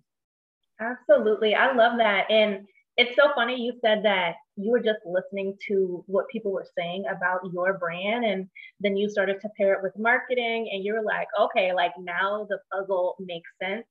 Absolutely. 0.81 1.55
I 1.55 1.73
love 1.75 1.99
that. 1.99 2.31
And 2.31 2.67
it's 2.97 3.17
so 3.17 3.33
funny 3.35 3.61
you 3.61 3.75
said 3.85 4.05
that 4.05 4.37
you 4.57 4.71
were 4.71 4.81
just 4.81 5.01
listening 5.05 5.57
to 5.69 6.05
what 6.07 6.29
people 6.29 6.53
were 6.53 6.67
saying 6.77 7.05
about 7.11 7.41
your 7.53 7.79
brand 7.79 8.25
and 8.25 8.49
then 8.81 8.97
you 8.97 9.09
started 9.09 9.41
to 9.41 9.49
pair 9.57 9.75
it 9.75 9.83
with 9.83 9.93
marketing 9.99 10.69
and 10.73 10.85
you 10.85 10.93
were 10.93 11.03
like 11.03 11.27
okay 11.41 11.73
like 11.73 11.93
now 11.99 12.47
the 12.49 12.59
puzzle 12.73 13.17
makes 13.21 13.51
sense. 13.63 13.87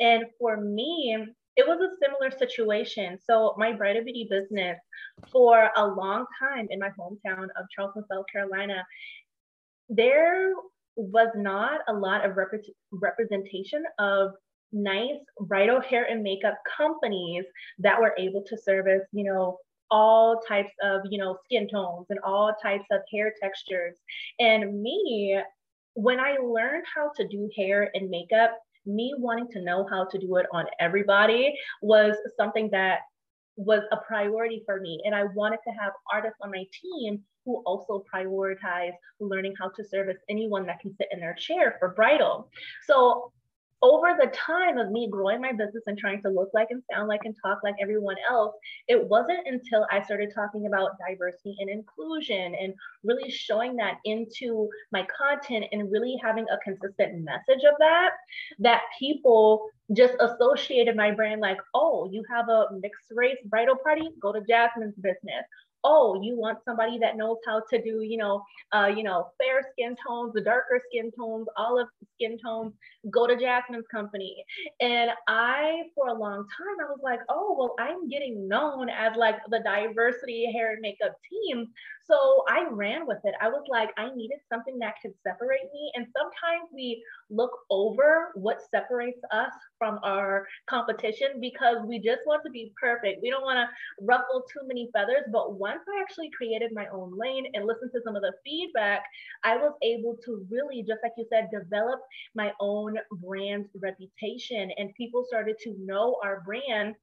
And 0.00 0.24
for 0.38 0.60
me 0.60 1.16
it 1.56 1.66
was 1.66 1.80
a 1.80 1.96
similar 2.04 2.30
situation. 2.30 3.18
So 3.26 3.56
my 3.58 3.72
Brighter 3.72 4.02
Beauty 4.02 4.28
business 4.30 4.78
for 5.32 5.70
a 5.76 5.84
long 5.84 6.24
time 6.38 6.68
in 6.70 6.78
my 6.78 6.90
hometown 6.90 7.44
of 7.44 7.66
charleston 7.74 8.04
south 8.10 8.24
carolina 8.32 8.84
there 9.88 10.52
was 10.96 11.28
not 11.36 11.80
a 11.88 11.92
lot 11.92 12.24
of 12.24 12.36
rep- 12.36 12.60
representation 12.92 13.82
of 13.98 14.32
nice 14.72 15.20
bridal 15.40 15.80
hair 15.80 16.04
and 16.04 16.22
makeup 16.22 16.58
companies 16.76 17.44
that 17.78 17.98
were 18.00 18.14
able 18.18 18.42
to 18.42 18.58
service, 18.58 19.02
you 19.12 19.24
know, 19.24 19.56
all 19.90 20.40
types 20.46 20.72
of, 20.82 21.02
you 21.10 21.18
know, 21.18 21.36
skin 21.44 21.68
tones 21.68 22.06
and 22.10 22.18
all 22.24 22.54
types 22.62 22.86
of 22.90 23.00
hair 23.12 23.32
textures. 23.40 23.96
And 24.38 24.82
me, 24.82 25.40
when 25.94 26.20
I 26.20 26.36
learned 26.36 26.84
how 26.94 27.10
to 27.16 27.26
do 27.26 27.50
hair 27.56 27.90
and 27.94 28.08
makeup, 28.10 28.58
me 28.86 29.14
wanting 29.18 29.48
to 29.52 29.62
know 29.62 29.86
how 29.90 30.06
to 30.06 30.18
do 30.18 30.36
it 30.36 30.46
on 30.52 30.64
everybody 30.80 31.54
was 31.82 32.16
something 32.36 32.70
that 32.70 33.00
was 33.56 33.82
a 33.90 33.96
priority 33.96 34.62
for 34.64 34.80
me. 34.80 35.00
And 35.04 35.14
I 35.14 35.24
wanted 35.24 35.58
to 35.64 35.70
have 35.70 35.92
artists 36.12 36.38
on 36.42 36.50
my 36.50 36.64
team 36.72 37.20
who 37.44 37.62
also 37.66 38.04
prioritize 38.12 38.92
learning 39.20 39.54
how 39.58 39.70
to 39.70 39.84
service 39.84 40.18
anyone 40.28 40.66
that 40.66 40.80
can 40.80 40.94
sit 40.94 41.08
in 41.10 41.18
their 41.18 41.34
chair 41.34 41.76
for 41.78 41.88
bridal. 41.88 42.50
So 42.86 43.32
over 43.82 44.16
the 44.18 44.28
time 44.28 44.78
of 44.78 44.90
me 44.90 45.08
growing 45.10 45.40
my 45.40 45.52
business 45.52 45.84
and 45.86 45.96
trying 45.96 46.20
to 46.22 46.30
look 46.30 46.50
like 46.52 46.68
and 46.70 46.82
sound 46.92 47.08
like 47.08 47.20
and 47.24 47.34
talk 47.44 47.60
like 47.62 47.76
everyone 47.80 48.16
else, 48.28 48.54
it 48.88 49.08
wasn't 49.08 49.46
until 49.46 49.86
I 49.90 50.02
started 50.02 50.32
talking 50.34 50.66
about 50.66 50.98
diversity 51.06 51.56
and 51.60 51.70
inclusion 51.70 52.54
and 52.60 52.74
really 53.04 53.30
showing 53.30 53.76
that 53.76 53.98
into 54.04 54.68
my 54.92 55.06
content 55.16 55.66
and 55.72 55.90
really 55.90 56.16
having 56.22 56.46
a 56.50 56.58
consistent 56.64 57.24
message 57.24 57.64
of 57.64 57.74
that, 57.78 58.10
that 58.58 58.82
people 58.98 59.66
just 59.94 60.14
associated 60.20 60.96
my 60.96 61.10
brand 61.10 61.40
like, 61.40 61.58
oh, 61.74 62.08
you 62.10 62.22
have 62.30 62.48
a 62.48 62.66
mixed 62.80 63.06
race 63.14 63.38
bridal 63.46 63.76
party, 63.76 64.08
go 64.20 64.32
to 64.32 64.40
Jasmine's 64.48 64.96
business 64.96 65.44
oh, 65.84 66.20
you 66.22 66.36
want 66.36 66.58
somebody 66.64 66.98
that 66.98 67.16
knows 67.16 67.38
how 67.46 67.62
to 67.70 67.82
do, 67.82 68.02
you 68.02 68.16
know, 68.16 68.42
uh, 68.72 68.86
you 68.94 69.02
know, 69.02 69.28
fair 69.38 69.62
skin 69.72 69.96
tones, 70.06 70.32
the 70.34 70.40
darker 70.40 70.80
skin 70.90 71.10
tones, 71.18 71.46
olive 71.56 71.88
skin 72.14 72.36
tones, 72.44 72.72
go 73.10 73.26
to 73.26 73.36
Jasmine's 73.36 73.86
company. 73.92 74.44
And 74.80 75.10
I, 75.28 75.82
for 75.94 76.08
a 76.08 76.14
long 76.14 76.38
time, 76.38 76.76
I 76.86 76.90
was 76.90 77.00
like, 77.02 77.20
oh, 77.28 77.56
well, 77.58 77.74
I'm 77.78 78.08
getting 78.08 78.48
known 78.48 78.88
as 78.88 79.16
like 79.16 79.36
the 79.50 79.60
diversity 79.64 80.50
hair 80.52 80.72
and 80.72 80.80
makeup 80.80 81.14
team. 81.30 81.66
So 82.06 82.44
I 82.48 82.66
ran 82.70 83.06
with 83.06 83.18
it. 83.24 83.34
I 83.40 83.48
was 83.48 83.64
like, 83.68 83.90
I 83.98 84.08
needed 84.14 84.38
something 84.50 84.78
that 84.80 84.94
could 85.02 85.12
separate 85.22 85.68
me. 85.72 85.92
And 85.94 86.06
sometimes 86.16 86.70
we 86.72 87.02
look 87.30 87.50
over 87.70 88.30
what 88.34 88.58
separates 88.70 89.20
us 89.32 89.52
from 89.78 89.98
our 90.02 90.46
competition 90.68 91.40
because 91.40 91.76
we 91.86 91.98
just 91.98 92.20
want 92.26 92.42
to 92.44 92.50
be 92.50 92.72
perfect. 92.80 93.20
We 93.22 93.30
don't 93.30 93.44
want 93.44 93.58
to 93.58 94.04
ruffle 94.04 94.44
too 94.52 94.66
many 94.66 94.88
feathers. 94.92 95.24
But 95.32 95.54
once 95.54 95.80
I 95.88 96.00
actually 96.00 96.30
created 96.36 96.72
my 96.72 96.86
own 96.92 97.16
lane 97.16 97.46
and 97.54 97.66
listened 97.66 97.90
to 97.94 98.00
some 98.04 98.16
of 98.16 98.22
the 98.22 98.32
feedback, 98.44 99.02
I 99.44 99.56
was 99.56 99.72
able 99.82 100.16
to 100.24 100.46
really, 100.50 100.82
just 100.82 101.00
like 101.02 101.12
you 101.16 101.26
said, 101.30 101.48
develop 101.52 102.00
my 102.34 102.52
own 102.60 102.96
brand 103.12 103.66
reputation. 103.80 104.70
And 104.78 104.94
people 104.94 105.24
started 105.26 105.56
to 105.64 105.74
know 105.78 106.16
our 106.24 106.42
brand 106.44 106.94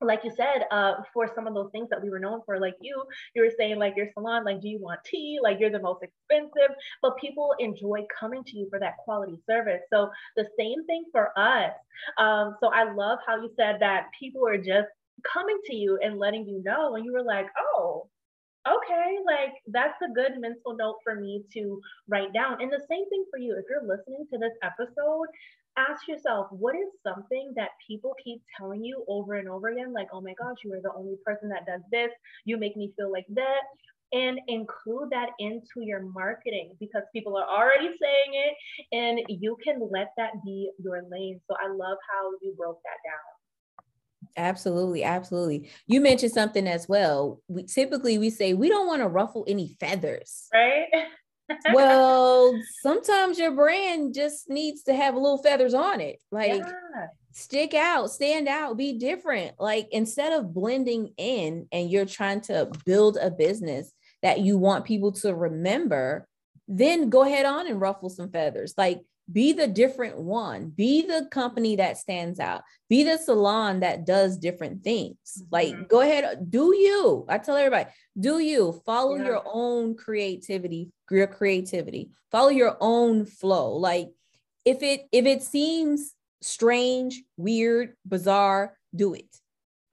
like 0.00 0.20
you 0.24 0.32
said, 0.36 0.64
uh, 0.70 0.94
for 1.12 1.30
some 1.34 1.46
of 1.46 1.54
those 1.54 1.70
things 1.72 1.88
that 1.90 2.02
we 2.02 2.10
were 2.10 2.18
known 2.18 2.40
for, 2.44 2.60
like 2.60 2.74
you, 2.80 3.02
you 3.34 3.42
were 3.42 3.52
saying 3.56 3.78
like 3.78 3.94
your 3.96 4.08
salon, 4.12 4.44
like, 4.44 4.60
do 4.60 4.68
you 4.68 4.78
want 4.80 5.00
tea? 5.04 5.38
Like 5.42 5.58
you're 5.60 5.70
the 5.70 5.80
most 5.80 6.02
expensive, 6.02 6.76
but 7.02 7.16
people 7.18 7.54
enjoy 7.58 8.04
coming 8.18 8.44
to 8.44 8.56
you 8.56 8.66
for 8.70 8.78
that 8.80 8.96
quality 8.98 9.38
service. 9.48 9.80
So 9.92 10.10
the 10.36 10.46
same 10.58 10.84
thing 10.86 11.04
for 11.12 11.30
us. 11.38 11.72
Um, 12.18 12.56
so 12.60 12.70
I 12.72 12.92
love 12.92 13.18
how 13.26 13.36
you 13.36 13.50
said 13.56 13.76
that 13.80 14.06
people 14.18 14.46
are 14.46 14.58
just 14.58 14.88
coming 15.32 15.58
to 15.66 15.74
you 15.74 15.98
and 16.02 16.18
letting 16.18 16.46
you 16.46 16.62
know, 16.64 16.96
and 16.96 17.04
you 17.04 17.12
were 17.12 17.22
like, 17.22 17.46
oh, 17.76 18.08
okay, 18.66 19.18
like 19.26 19.54
that's 19.68 20.00
a 20.02 20.12
good 20.12 20.40
mental 20.40 20.74
note 20.76 20.96
for 21.04 21.14
me 21.14 21.42
to 21.52 21.80
write 22.08 22.32
down. 22.32 22.60
And 22.60 22.72
the 22.72 22.84
same 22.88 23.08
thing 23.08 23.24
for 23.30 23.38
you. 23.38 23.56
If 23.56 23.64
you're 23.68 23.86
listening 23.86 24.26
to 24.32 24.38
this 24.38 24.56
episode, 24.62 25.28
ask 25.76 26.06
yourself 26.08 26.46
what 26.50 26.74
is 26.74 26.88
something 27.02 27.52
that 27.56 27.70
people 27.86 28.14
keep 28.22 28.42
telling 28.58 28.84
you 28.84 29.04
over 29.08 29.34
and 29.34 29.48
over 29.48 29.68
again 29.68 29.92
like 29.92 30.08
oh 30.12 30.20
my 30.20 30.34
gosh 30.34 30.56
you 30.64 30.72
are 30.72 30.80
the 30.82 30.92
only 30.96 31.16
person 31.24 31.48
that 31.48 31.66
does 31.66 31.82
this. 31.90 32.10
You 32.44 32.56
make 32.58 32.76
me 32.76 32.92
feel 32.96 33.10
like 33.10 33.26
that 33.30 33.62
and 34.12 34.38
include 34.46 35.10
that 35.10 35.30
into 35.38 35.82
your 35.82 36.02
marketing 36.02 36.76
because 36.78 37.02
people 37.12 37.36
are 37.36 37.48
already 37.48 37.88
saying 37.88 38.32
it 38.32 38.54
and 38.92 39.20
you 39.28 39.56
can 39.64 39.80
let 39.90 40.12
that 40.16 40.30
be 40.44 40.70
your 40.82 41.02
lane. 41.10 41.40
So 41.48 41.56
i 41.62 41.68
love 41.68 41.98
how 42.10 42.30
you 42.42 42.54
broke 42.56 42.80
that 42.84 42.98
down. 43.08 43.34
Absolutely 44.36 45.04
absolutely. 45.04 45.70
You 45.86 46.00
mentioned 46.00 46.32
something 46.32 46.66
as 46.66 46.88
well. 46.88 47.40
We 47.48 47.64
typically 47.64 48.18
we 48.18 48.30
say 48.30 48.54
we 48.54 48.68
don't 48.68 48.86
want 48.86 49.02
to 49.02 49.08
ruffle 49.08 49.44
any 49.48 49.76
feathers. 49.80 50.48
Right 50.52 50.86
well, 51.72 52.58
sometimes 52.80 53.38
your 53.38 53.52
brand 53.52 54.14
just 54.14 54.48
needs 54.48 54.82
to 54.84 54.94
have 54.94 55.14
little 55.14 55.38
feathers 55.38 55.74
on 55.74 56.00
it. 56.00 56.20
Like 56.30 56.62
yeah. 56.62 57.06
stick 57.32 57.74
out, 57.74 58.10
stand 58.10 58.48
out, 58.48 58.76
be 58.76 58.98
different. 58.98 59.52
Like 59.58 59.88
instead 59.90 60.32
of 60.32 60.54
blending 60.54 61.12
in 61.16 61.68
and 61.72 61.90
you're 61.90 62.06
trying 62.06 62.40
to 62.42 62.70
build 62.84 63.18
a 63.20 63.30
business 63.30 63.92
that 64.22 64.40
you 64.40 64.56
want 64.58 64.84
people 64.84 65.12
to 65.12 65.34
remember, 65.34 66.26
then 66.66 67.10
go 67.10 67.22
ahead 67.22 67.46
on 67.46 67.66
and 67.66 67.80
ruffle 67.80 68.08
some 68.08 68.30
feathers. 68.30 68.74
Like 68.76 69.00
be 69.32 69.52
the 69.52 69.66
different 69.66 70.18
one. 70.18 70.68
Be 70.68 71.02
the 71.02 71.26
company 71.30 71.76
that 71.76 71.96
stands 71.96 72.38
out. 72.38 72.62
Be 72.88 73.04
the 73.04 73.16
salon 73.16 73.80
that 73.80 74.04
does 74.04 74.36
different 74.36 74.84
things. 74.84 75.16
Mm-hmm. 75.38 75.44
like 75.50 75.88
go 75.88 76.00
ahead 76.00 76.50
do 76.50 76.74
you. 76.76 77.24
I 77.28 77.38
tell 77.38 77.56
everybody 77.56 77.90
do 78.18 78.38
you. 78.38 78.80
Follow 78.84 79.16
yeah. 79.16 79.24
your 79.24 79.42
own 79.46 79.96
creativity 79.96 80.90
your 81.10 81.26
creativity. 81.26 82.10
Follow 82.30 82.48
your 82.48 82.76
own 82.80 83.26
flow. 83.26 83.76
Like 83.76 84.08
if 84.64 84.82
it 84.82 85.06
if 85.12 85.26
it 85.26 85.42
seems 85.42 86.14
strange 86.42 87.22
weird 87.36 87.94
bizarre 88.06 88.76
do 88.94 89.14
it. 89.14 89.26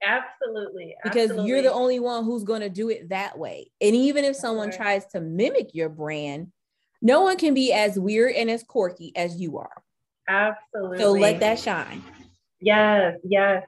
Absolutely 0.04 0.96
because 1.04 1.30
absolutely. 1.30 1.48
you're 1.48 1.62
the 1.62 1.72
only 1.72 2.00
one 2.00 2.24
who's 2.24 2.44
going 2.44 2.60
to 2.60 2.68
do 2.68 2.90
it 2.90 3.10
that 3.10 3.38
way. 3.38 3.70
And 3.80 3.94
even 3.94 4.24
if 4.24 4.34
someone 4.34 4.68
right. 4.68 4.76
tries 4.76 5.06
to 5.08 5.20
mimic 5.20 5.74
your 5.74 5.88
brand 5.88 6.48
no 7.02 7.22
one 7.22 7.36
can 7.36 7.52
be 7.52 7.72
as 7.72 7.98
weird 7.98 8.34
and 8.34 8.50
as 8.50 8.62
quirky 8.62 9.12
as 9.16 9.36
you 9.36 9.58
are. 9.58 9.82
Absolutely. 10.28 10.98
So 10.98 11.12
let 11.12 11.40
that 11.40 11.58
shine. 11.58 12.02
Yes, 12.60 13.18
yes. 13.24 13.64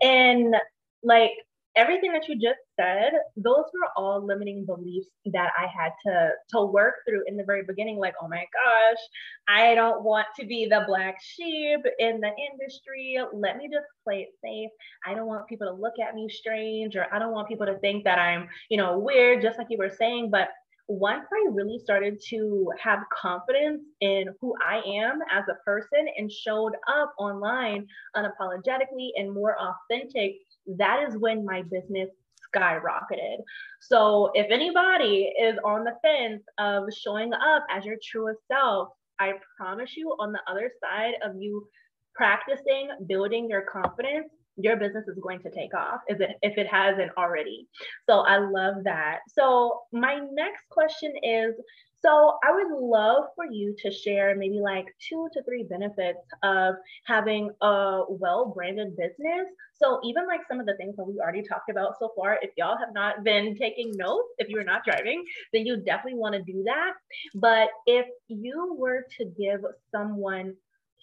And 0.00 0.56
like 1.02 1.32
everything 1.76 2.12
that 2.12 2.26
you 2.28 2.34
just 2.34 2.58
said, 2.76 3.12
those 3.36 3.64
were 3.72 3.88
all 3.96 4.24
limiting 4.24 4.64
beliefs 4.64 5.08
that 5.26 5.52
I 5.56 5.66
had 5.66 5.92
to 6.06 6.30
to 6.52 6.64
work 6.64 6.94
through 7.06 7.24
in 7.26 7.36
the 7.36 7.44
very 7.44 7.62
beginning. 7.62 7.98
Like, 7.98 8.14
oh 8.22 8.26
my 8.26 8.44
gosh, 8.52 8.98
I 9.46 9.74
don't 9.74 10.02
want 10.02 10.26
to 10.40 10.46
be 10.46 10.66
the 10.66 10.84
black 10.88 11.18
sheep 11.22 11.80
in 11.98 12.20
the 12.20 12.32
industry. 12.50 13.18
Let 13.32 13.58
me 13.58 13.68
just 13.72 13.86
play 14.02 14.22
it 14.22 14.30
safe. 14.42 14.70
I 15.06 15.14
don't 15.14 15.26
want 15.26 15.46
people 15.46 15.68
to 15.68 15.74
look 15.74 15.94
at 16.04 16.14
me 16.14 16.28
strange, 16.28 16.96
or 16.96 17.06
I 17.12 17.18
don't 17.18 17.32
want 17.32 17.48
people 17.48 17.66
to 17.66 17.78
think 17.78 18.04
that 18.04 18.18
I'm, 18.18 18.48
you 18.70 18.78
know, 18.78 18.98
weird, 18.98 19.42
just 19.42 19.58
like 19.58 19.68
you 19.70 19.78
were 19.78 19.90
saying. 19.90 20.30
But 20.30 20.48
once 20.88 21.26
I 21.30 21.50
really 21.52 21.78
started 21.78 22.18
to 22.30 22.72
have 22.82 23.00
confidence 23.12 23.82
in 24.00 24.28
who 24.40 24.54
I 24.66 24.80
am 24.86 25.20
as 25.30 25.44
a 25.48 25.62
person 25.62 26.06
and 26.16 26.32
showed 26.32 26.72
up 26.88 27.12
online 27.18 27.86
unapologetically 28.16 29.10
and 29.16 29.32
more 29.32 29.54
authentic, 29.60 30.36
that 30.78 31.06
is 31.06 31.18
when 31.18 31.44
my 31.44 31.62
business 31.70 32.08
skyrocketed. 32.54 33.36
So 33.82 34.30
if 34.32 34.50
anybody 34.50 35.30
is 35.38 35.58
on 35.62 35.84
the 35.84 35.92
fence 36.02 36.42
of 36.56 36.84
showing 36.92 37.34
up 37.34 37.66
as 37.70 37.84
your 37.84 37.96
truest 38.02 38.40
self, 38.50 38.88
I 39.20 39.32
promise 39.58 39.94
you 39.94 40.16
on 40.18 40.32
the 40.32 40.40
other 40.48 40.70
side 40.82 41.14
of 41.22 41.36
you 41.36 41.68
practicing 42.14 42.88
building 43.06 43.48
your 43.48 43.62
confidence 43.62 44.28
your 44.58 44.76
business 44.76 45.06
is 45.08 45.18
going 45.22 45.40
to 45.40 45.50
take 45.50 45.74
off 45.74 46.00
if 46.08 46.20
it, 46.20 46.30
if 46.42 46.58
it 46.58 46.66
hasn't 46.66 47.10
already. 47.16 47.66
So 48.08 48.20
I 48.20 48.38
love 48.38 48.84
that. 48.84 49.20
So 49.28 49.80
my 49.92 50.20
next 50.32 50.68
question 50.70 51.12
is, 51.22 51.54
so 52.00 52.38
I 52.44 52.52
would 52.52 52.80
love 52.80 53.24
for 53.34 53.44
you 53.44 53.74
to 53.80 53.90
share 53.90 54.36
maybe 54.36 54.60
like 54.60 54.86
two 55.08 55.28
to 55.32 55.42
three 55.42 55.64
benefits 55.64 56.20
of 56.44 56.76
having 57.06 57.50
a 57.60 58.02
well-branded 58.08 58.96
business. 58.96 59.48
So 59.74 60.00
even 60.04 60.26
like 60.26 60.40
some 60.48 60.60
of 60.60 60.66
the 60.66 60.76
things 60.76 60.94
that 60.96 61.04
we 61.04 61.18
already 61.18 61.42
talked 61.42 61.70
about 61.70 61.94
so 61.98 62.12
far, 62.16 62.38
if 62.40 62.50
y'all 62.56 62.78
have 62.78 62.94
not 62.94 63.24
been 63.24 63.56
taking 63.56 63.90
notes, 63.96 64.28
if 64.38 64.48
you're 64.48 64.64
not 64.64 64.84
driving, 64.84 65.24
then 65.52 65.66
you 65.66 65.76
definitely 65.78 66.20
want 66.20 66.34
to 66.34 66.42
do 66.42 66.62
that. 66.64 66.92
But 67.34 67.68
if 67.86 68.06
you 68.28 68.76
were 68.78 69.04
to 69.18 69.24
give 69.24 69.62
someone 69.90 70.54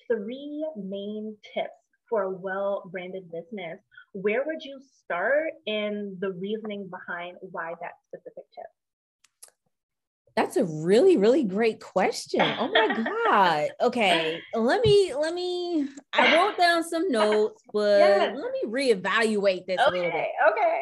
three 0.08 0.66
main 0.78 1.36
tips 1.54 1.74
for 2.10 2.24
a 2.24 2.30
well 2.30 2.84
branded 2.92 3.32
business, 3.32 3.80
where 4.14 4.44
would 4.46 4.64
you 4.64 4.80
start 5.04 5.52
and 5.68 6.20
the 6.20 6.32
reasoning 6.32 6.90
behind 6.90 7.38
why 7.42 7.74
that 7.82 7.94
specific 8.08 8.46
tip? 8.54 8.66
That's 10.36 10.58
a 10.58 10.66
really, 10.66 11.16
really 11.16 11.46
great 11.46 11.80
question. 11.80 12.42
Oh 12.42 12.68
my 12.68 13.04
God. 13.30 13.70
Okay. 13.82 14.42
Let 14.54 14.82
me, 14.82 15.14
let 15.14 15.34
me, 15.34 15.88
I 16.12 16.36
wrote 16.38 16.58
down 16.58 16.84
some 16.84 17.10
notes, 17.10 17.62
but 17.72 18.00
yes. 18.00 18.38
let 18.38 18.52
me 18.52 18.94
reevaluate 18.94 19.66
this 19.66 19.80
okay, 19.80 19.88
a 19.88 19.92
little 19.92 20.12
bit. 20.12 20.28
Okay. 20.52 20.82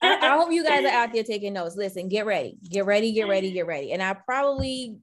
I, 0.00 0.28
I 0.28 0.36
hope 0.38 0.52
you 0.52 0.64
guys 0.64 0.84
are 0.84 0.88
out 1.02 1.12
there 1.12 1.22
taking 1.22 1.52
notes. 1.52 1.76
Listen, 1.76 2.08
get 2.08 2.24
ready, 2.24 2.56
get 2.70 2.86
ready, 2.86 3.12
get 3.12 3.28
ready, 3.28 3.52
get 3.52 3.66
ready. 3.66 3.92
And 3.92 4.02
I 4.02 4.14
probably 4.14 4.96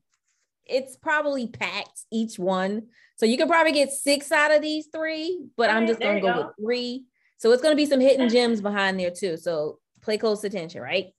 it's 0.72 0.96
probably 0.96 1.48
packed 1.48 2.02
each 2.12 2.40
one. 2.40 2.88
So 3.18 3.26
you 3.26 3.38
can 3.38 3.48
probably 3.48 3.72
get 3.72 3.92
six 3.92 4.32
out 4.32 4.54
of 4.54 4.62
these 4.62 4.88
three, 4.94 5.46
but 5.58 5.70
I'm 5.70 5.86
just 5.86 6.00
gonna 6.00 6.22
go, 6.22 6.34
go 6.34 6.38
with 6.40 6.56
three. 6.60 7.06
So 7.38 7.52
it's 7.52 7.62
gonna 7.62 7.76
be 7.76 7.86
some 7.86 8.00
hidden 8.00 8.30
gems 8.30 8.62
behind 8.62 9.00
there 9.00 9.12
too. 9.12 9.38
So 9.38 9.80
play 10.02 10.18
close 10.18 10.44
attention, 10.44 10.82
right? 10.82 11.14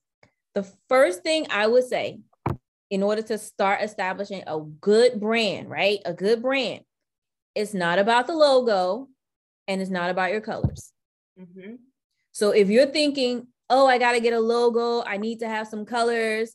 The 0.54 0.66
first 0.88 1.22
thing 1.22 1.46
I 1.50 1.66
would 1.66 1.84
say 1.84 2.20
in 2.90 3.02
order 3.02 3.22
to 3.22 3.38
start 3.38 3.82
establishing 3.82 4.42
a 4.46 4.60
good 4.60 5.18
brand, 5.18 5.70
right? 5.70 6.00
A 6.04 6.12
good 6.12 6.42
brand, 6.42 6.82
it's 7.54 7.72
not 7.72 7.98
about 7.98 8.26
the 8.26 8.34
logo 8.34 9.08
and 9.68 9.80
it's 9.80 9.90
not 9.90 10.10
about 10.10 10.30
your 10.30 10.40
colors. 10.40 10.92
Mm-hmm. 11.40 11.76
So 12.32 12.50
if 12.50 12.68
you're 12.68 12.86
thinking, 12.86 13.46
oh, 13.70 13.86
I 13.86 13.98
got 13.98 14.12
to 14.12 14.20
get 14.20 14.34
a 14.34 14.40
logo, 14.40 15.02
I 15.02 15.16
need 15.16 15.40
to 15.40 15.48
have 15.48 15.68
some 15.68 15.86
colors, 15.86 16.54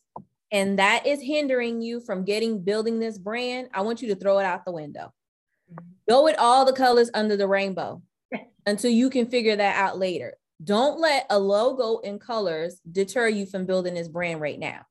and 0.52 0.80
that 0.80 1.06
is 1.06 1.22
hindering 1.22 1.82
you 1.82 2.00
from 2.00 2.24
getting 2.24 2.64
building 2.64 3.00
this 3.00 3.18
brand, 3.18 3.70
I 3.74 3.82
want 3.82 4.02
you 4.02 4.08
to 4.10 4.16
throw 4.16 4.40
it 4.40 4.46
out 4.46 4.66
the 4.66 4.72
window. 4.72 5.14
Mm-hmm. 5.72 5.86
Go 6.10 6.24
with 6.24 6.38
all 6.40 6.66
the 6.66 6.74
colors 6.74 7.10
under 7.14 7.36
the 7.36 7.48
rainbow 7.48 8.02
until 8.66 8.92
you 8.92 9.10
can 9.10 9.28
figure 9.28 9.56
that 9.56 9.76
out 9.76 9.98
later. 9.98 10.36
Don't 10.64 11.00
let 11.00 11.26
a 11.30 11.38
logo 11.38 12.00
and 12.04 12.20
colors 12.20 12.80
deter 12.90 13.28
you 13.28 13.46
from 13.46 13.66
building 13.66 13.94
this 13.94 14.08
brand 14.08 14.42
right 14.42 14.58
now 14.58 14.82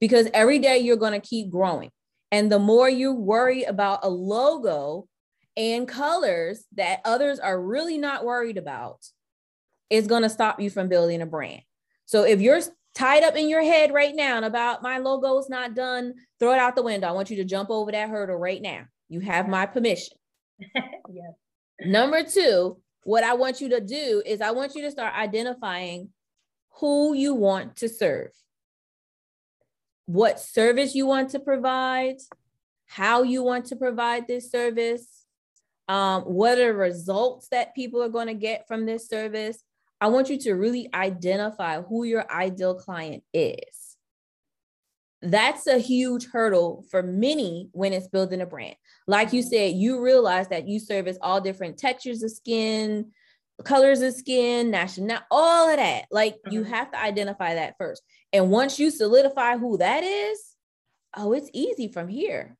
because 0.00 0.28
every 0.34 0.58
day 0.58 0.78
you're 0.78 0.96
going 0.96 1.18
to 1.18 1.26
keep 1.26 1.50
growing. 1.50 1.90
And 2.30 2.50
the 2.50 2.58
more 2.58 2.88
you 2.88 3.12
worry 3.12 3.62
about 3.62 4.00
a 4.02 4.08
logo 4.08 5.06
and 5.56 5.86
colors 5.86 6.64
that 6.74 7.00
others 7.04 7.38
are 7.38 7.60
really 7.60 7.96
not 7.96 8.24
worried 8.24 8.58
about, 8.58 8.98
is 9.88 10.06
going 10.06 10.22
to 10.22 10.30
stop 10.30 10.60
you 10.60 10.68
from 10.68 10.88
building 10.88 11.22
a 11.22 11.26
brand. 11.26 11.62
So 12.06 12.24
if 12.24 12.40
you're 12.40 12.60
tied 12.94 13.24
up 13.24 13.36
in 13.36 13.48
your 13.48 13.62
head 13.62 13.92
right 13.92 14.14
now 14.14 14.36
and 14.36 14.44
about 14.44 14.82
my 14.82 14.98
logo 14.98 15.38
is 15.38 15.48
not 15.48 15.74
done, 15.74 16.14
throw 16.38 16.52
it 16.52 16.58
out 16.58 16.76
the 16.76 16.82
window. 16.82 17.08
I 17.08 17.12
want 17.12 17.30
you 17.30 17.36
to 17.36 17.44
jump 17.44 17.70
over 17.70 17.90
that 17.92 18.08
hurdle 18.08 18.36
right 18.36 18.62
now. 18.62 18.84
You 19.08 19.20
have 19.20 19.48
my 19.48 19.66
permission. 19.66 20.16
yes. 20.60 21.32
Number 21.80 22.22
two, 22.22 22.78
what 23.02 23.24
I 23.24 23.34
want 23.34 23.60
you 23.60 23.70
to 23.70 23.80
do 23.80 24.22
is 24.24 24.40
I 24.40 24.52
want 24.52 24.74
you 24.74 24.82
to 24.82 24.90
start 24.90 25.14
identifying 25.14 26.10
who 26.80 27.14
you 27.14 27.34
want 27.34 27.76
to 27.76 27.88
serve, 27.88 28.30
what 30.06 30.40
service 30.40 30.94
you 30.94 31.06
want 31.06 31.30
to 31.30 31.38
provide, 31.38 32.16
how 32.86 33.22
you 33.22 33.42
want 33.42 33.66
to 33.66 33.76
provide 33.76 34.26
this 34.26 34.50
service, 34.50 35.24
um, 35.88 36.22
what 36.22 36.58
are 36.58 36.72
the 36.72 36.74
results 36.74 37.48
that 37.48 37.74
people 37.74 38.02
are 38.02 38.08
going 38.08 38.28
to 38.28 38.34
get 38.34 38.66
from 38.66 38.86
this 38.86 39.08
service. 39.08 39.62
I 40.04 40.08
want 40.08 40.28
you 40.28 40.36
to 40.40 40.52
really 40.52 40.90
identify 40.92 41.80
who 41.80 42.04
your 42.04 42.30
ideal 42.30 42.74
client 42.74 43.22
is. 43.32 43.96
That's 45.22 45.66
a 45.66 45.78
huge 45.78 46.26
hurdle 46.26 46.84
for 46.90 47.02
many 47.02 47.70
when 47.72 47.94
it's 47.94 48.08
building 48.08 48.42
a 48.42 48.46
brand. 48.46 48.76
Like 49.06 49.32
you 49.32 49.42
said, 49.42 49.72
you 49.76 50.02
realize 50.02 50.48
that 50.48 50.68
you 50.68 50.78
service 50.78 51.16
all 51.22 51.40
different 51.40 51.78
textures 51.78 52.22
of 52.22 52.32
skin, 52.32 53.12
colors 53.64 54.02
of 54.02 54.12
skin, 54.12 54.70
national, 54.70 55.20
all 55.30 55.70
of 55.70 55.78
that. 55.78 56.04
Like 56.10 56.34
mm-hmm. 56.34 56.52
you 56.52 56.64
have 56.64 56.92
to 56.92 57.00
identify 57.00 57.54
that 57.54 57.76
first. 57.78 58.02
And 58.30 58.50
once 58.50 58.78
you 58.78 58.90
solidify 58.90 59.56
who 59.56 59.78
that 59.78 60.04
is, 60.04 60.38
oh, 61.16 61.32
it's 61.32 61.48
easy 61.54 61.88
from 61.88 62.08
here. 62.08 62.58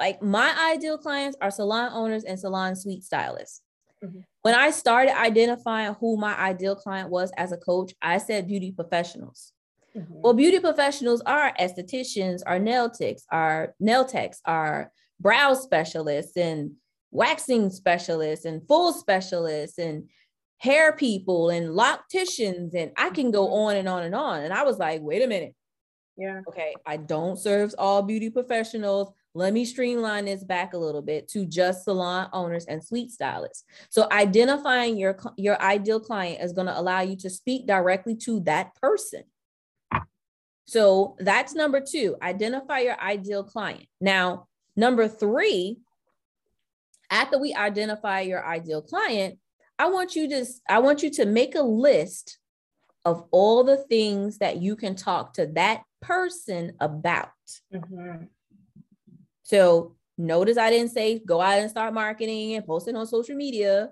Like 0.00 0.20
my 0.20 0.72
ideal 0.74 0.98
clients 0.98 1.36
are 1.40 1.52
salon 1.52 1.92
owners 1.94 2.24
and 2.24 2.40
salon 2.40 2.74
suite 2.74 3.04
stylists. 3.04 3.62
Mm-hmm. 4.04 4.20
When 4.42 4.54
I 4.54 4.70
started 4.70 5.18
identifying 5.18 5.94
who 5.94 6.16
my 6.16 6.34
ideal 6.38 6.74
client 6.74 7.10
was 7.10 7.30
as 7.36 7.52
a 7.52 7.56
coach, 7.56 7.92
I 8.00 8.18
said 8.18 8.48
beauty 8.48 8.72
professionals. 8.72 9.52
Mm-hmm. 9.96 10.20
Well, 10.22 10.34
beauty 10.34 10.60
professionals 10.60 11.20
are 11.26 11.52
estheticians, 11.58 12.40
are 12.46 12.58
nail 12.58 12.88
techs, 12.88 13.24
are 13.30 13.74
nail 13.80 14.04
techs, 14.04 14.40
are 14.44 14.92
brow 15.18 15.54
specialists 15.54 16.36
and 16.36 16.72
waxing 17.10 17.70
specialists 17.70 18.44
and 18.44 18.66
full 18.66 18.92
specialists 18.92 19.78
and 19.78 20.08
hair 20.58 20.92
people 20.92 21.48
and 21.50 21.70
locticians 21.70 22.74
and 22.74 22.92
I 22.96 23.10
can 23.10 23.30
go 23.30 23.46
mm-hmm. 23.46 23.54
on 23.54 23.76
and 23.76 23.88
on 23.88 24.02
and 24.04 24.14
on. 24.14 24.42
And 24.42 24.52
I 24.52 24.62
was 24.62 24.78
like, 24.78 25.00
wait 25.02 25.22
a 25.22 25.26
minute. 25.26 25.54
Yeah. 26.16 26.42
Okay, 26.48 26.74
I 26.86 26.98
don't 26.98 27.38
serve 27.38 27.74
all 27.78 28.02
beauty 28.02 28.30
professionals. 28.30 29.08
Let 29.34 29.52
me 29.52 29.64
streamline 29.64 30.24
this 30.24 30.42
back 30.42 30.74
a 30.74 30.78
little 30.78 31.02
bit 31.02 31.28
to 31.28 31.44
just 31.44 31.84
salon 31.84 32.28
owners 32.32 32.64
and 32.64 32.82
suite 32.82 33.12
stylists. 33.12 33.64
So 33.88 34.08
identifying 34.10 34.96
your 34.96 35.18
your 35.36 35.60
ideal 35.62 36.00
client 36.00 36.42
is 36.42 36.52
going 36.52 36.66
to 36.66 36.78
allow 36.78 37.00
you 37.00 37.16
to 37.18 37.30
speak 37.30 37.66
directly 37.66 38.16
to 38.24 38.40
that 38.40 38.74
person. 38.74 39.22
So 40.66 41.16
that's 41.18 41.54
number 41.54 41.80
2, 41.80 42.16
identify 42.22 42.80
your 42.80 43.00
ideal 43.00 43.42
client. 43.42 43.86
Now, 44.00 44.46
number 44.76 45.08
3, 45.08 45.78
after 47.10 47.38
we 47.38 47.54
identify 47.54 48.20
your 48.20 48.46
ideal 48.46 48.80
client, 48.80 49.38
I 49.78 49.88
want 49.88 50.14
you 50.14 50.28
to 50.28 50.46
I 50.68 50.80
want 50.80 51.02
you 51.02 51.10
to 51.10 51.26
make 51.26 51.54
a 51.54 51.62
list 51.62 52.38
of 53.04 53.24
all 53.30 53.64
the 53.64 53.78
things 53.78 54.38
that 54.38 54.60
you 54.60 54.76
can 54.76 54.94
talk 54.94 55.34
to 55.34 55.46
that 55.54 55.82
person 56.02 56.72
about. 56.80 57.30
Mm-hmm. 57.72 58.24
So 59.50 59.96
notice 60.16 60.56
I 60.56 60.70
didn't 60.70 60.92
say 60.92 61.18
go 61.18 61.40
out 61.40 61.58
and 61.58 61.68
start 61.68 61.92
marketing 61.92 62.54
and 62.54 62.64
post 62.64 62.86
it 62.86 62.94
on 62.94 63.04
social 63.04 63.34
media, 63.34 63.90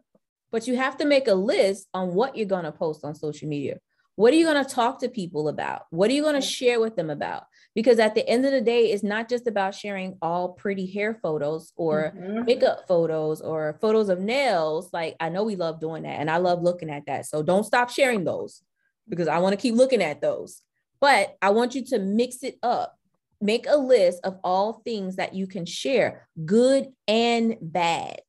but 0.52 0.68
you 0.68 0.76
have 0.76 0.96
to 0.98 1.04
make 1.04 1.26
a 1.26 1.34
list 1.34 1.88
on 1.92 2.14
what 2.14 2.36
you're 2.36 2.46
going 2.46 2.64
to 2.64 2.70
post 2.70 3.04
on 3.04 3.16
social 3.16 3.48
media. 3.48 3.78
What 4.14 4.32
are 4.32 4.36
you 4.36 4.44
going 4.44 4.64
to 4.64 4.72
talk 4.72 5.00
to 5.00 5.08
people 5.08 5.48
about? 5.48 5.82
What 5.90 6.10
are 6.10 6.12
you 6.12 6.22
going 6.22 6.40
to 6.40 6.46
share 6.46 6.78
with 6.78 6.94
them 6.94 7.10
about? 7.10 7.42
Because 7.74 7.98
at 7.98 8.14
the 8.14 8.28
end 8.28 8.44
of 8.46 8.52
the 8.52 8.60
day, 8.60 8.92
it's 8.92 9.02
not 9.02 9.28
just 9.28 9.48
about 9.48 9.74
sharing 9.74 10.16
all 10.22 10.50
pretty 10.50 10.86
hair 10.86 11.18
photos 11.20 11.72
or 11.74 12.12
mm-hmm. 12.16 12.44
makeup 12.44 12.86
photos 12.86 13.40
or 13.40 13.76
photos 13.80 14.08
of 14.10 14.20
nails. 14.20 14.90
Like, 14.92 15.16
I 15.18 15.28
know 15.28 15.42
we 15.42 15.56
love 15.56 15.80
doing 15.80 16.04
that 16.04 16.20
and 16.20 16.30
I 16.30 16.36
love 16.36 16.62
looking 16.62 16.90
at 16.90 17.06
that. 17.06 17.26
So 17.26 17.42
don't 17.42 17.64
stop 17.64 17.90
sharing 17.90 18.22
those 18.22 18.62
because 19.08 19.26
I 19.26 19.38
want 19.38 19.54
to 19.54 19.60
keep 19.60 19.74
looking 19.74 20.02
at 20.02 20.20
those. 20.20 20.62
But 21.00 21.36
I 21.42 21.50
want 21.50 21.74
you 21.74 21.84
to 21.86 21.98
mix 21.98 22.44
it 22.44 22.58
up 22.62 22.97
make 23.40 23.66
a 23.68 23.76
list 23.76 24.20
of 24.24 24.38
all 24.42 24.82
things 24.84 25.16
that 25.16 25.34
you 25.34 25.46
can 25.46 25.64
share, 25.64 26.28
good 26.44 26.88
and 27.06 27.56
bad, 27.60 28.20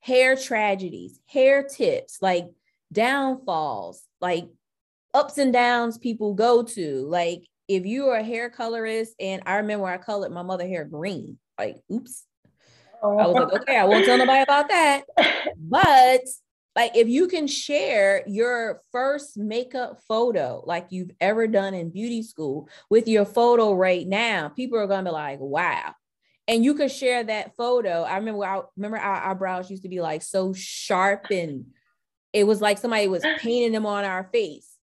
hair 0.00 0.36
tragedies, 0.36 1.20
hair 1.26 1.64
tips, 1.64 2.18
like 2.20 2.46
downfalls, 2.92 4.02
like 4.20 4.48
ups 5.14 5.38
and 5.38 5.52
downs 5.52 5.98
people 5.98 6.34
go 6.34 6.62
to. 6.62 7.06
Like 7.08 7.42
if 7.68 7.86
you 7.86 8.08
are 8.08 8.18
a 8.18 8.24
hair 8.24 8.50
colorist, 8.50 9.14
and 9.18 9.42
I 9.46 9.56
remember 9.56 9.86
I 9.86 9.98
colored 9.98 10.32
my 10.32 10.42
mother 10.42 10.66
hair 10.66 10.84
green, 10.84 11.38
like, 11.58 11.78
oops. 11.92 12.24
Oh. 13.02 13.18
I 13.18 13.26
was 13.26 13.34
like, 13.34 13.48
oh. 13.52 13.56
okay, 13.56 13.78
I 13.78 13.84
won't 13.84 14.04
tell 14.04 14.18
nobody 14.18 14.42
about 14.42 14.68
that. 14.68 15.04
But 15.58 16.20
like 16.76 16.94
if 16.94 17.08
you 17.08 17.26
can 17.26 17.46
share 17.46 18.22
your 18.28 18.82
first 18.92 19.38
makeup 19.38 19.98
photo 20.06 20.62
like 20.66 20.88
you've 20.90 21.10
ever 21.20 21.48
done 21.48 21.72
in 21.74 21.90
beauty 21.90 22.22
school 22.22 22.68
with 22.90 23.08
your 23.08 23.24
photo 23.24 23.72
right 23.72 24.06
now 24.06 24.48
people 24.50 24.78
are 24.78 24.86
going 24.86 25.04
to 25.04 25.10
be 25.10 25.14
like 25.14 25.40
wow. 25.40 25.92
And 26.48 26.64
you 26.64 26.74
could 26.74 26.92
share 26.92 27.24
that 27.24 27.56
photo. 27.56 28.02
I 28.02 28.18
remember 28.18 28.44
i 28.44 28.62
remember 28.76 28.98
our 28.98 29.30
eyebrows 29.30 29.68
used 29.68 29.82
to 29.82 29.88
be 29.88 30.00
like 30.00 30.22
so 30.22 30.52
sharp 30.52 31.26
and 31.32 31.66
it 32.32 32.46
was 32.46 32.60
like 32.60 32.78
somebody 32.78 33.08
was 33.08 33.24
painting 33.38 33.72
them 33.72 33.86
on 33.86 34.04
our 34.04 34.28
face. 34.32 34.76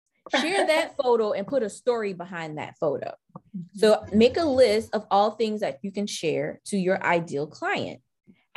Share 0.40 0.66
that 0.66 0.96
photo 1.02 1.32
and 1.32 1.46
put 1.46 1.62
a 1.62 1.68
story 1.68 2.14
behind 2.14 2.56
that 2.56 2.76
photo. 2.78 3.12
Mm-hmm. 3.36 3.78
So 3.78 4.06
make 4.12 4.38
a 4.38 4.44
list 4.44 4.94
of 4.94 5.04
all 5.10 5.32
things 5.32 5.60
that 5.60 5.80
you 5.82 5.90
can 5.90 6.06
share 6.06 6.60
to 6.66 6.78
your 6.78 7.02
ideal 7.04 7.46
client 7.46 8.00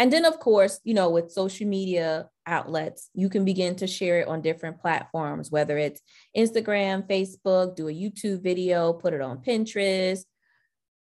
and 0.04 0.12
then, 0.12 0.26
of 0.26 0.38
course, 0.38 0.82
you 0.84 0.94
know, 0.94 1.10
with 1.10 1.32
social 1.32 1.66
media 1.66 2.28
outlets, 2.46 3.10
you 3.14 3.30
can 3.30 3.46
begin 3.46 3.78
to 3.78 3.88
share 3.88 4.20
it 4.20 4.28
on 4.28 4.42
different 4.42 4.82
platforms, 4.82 5.50
whether 5.50 5.78
it's 5.78 6.02
Instagram, 6.36 7.08
Facebook, 7.08 7.78
do 7.78 7.88
a 7.88 7.94
YouTube 7.94 8.44
video, 8.44 8.92
put 8.92 9.14
it 9.14 9.22
on 9.22 9.38
Pinterest, 9.38 10.26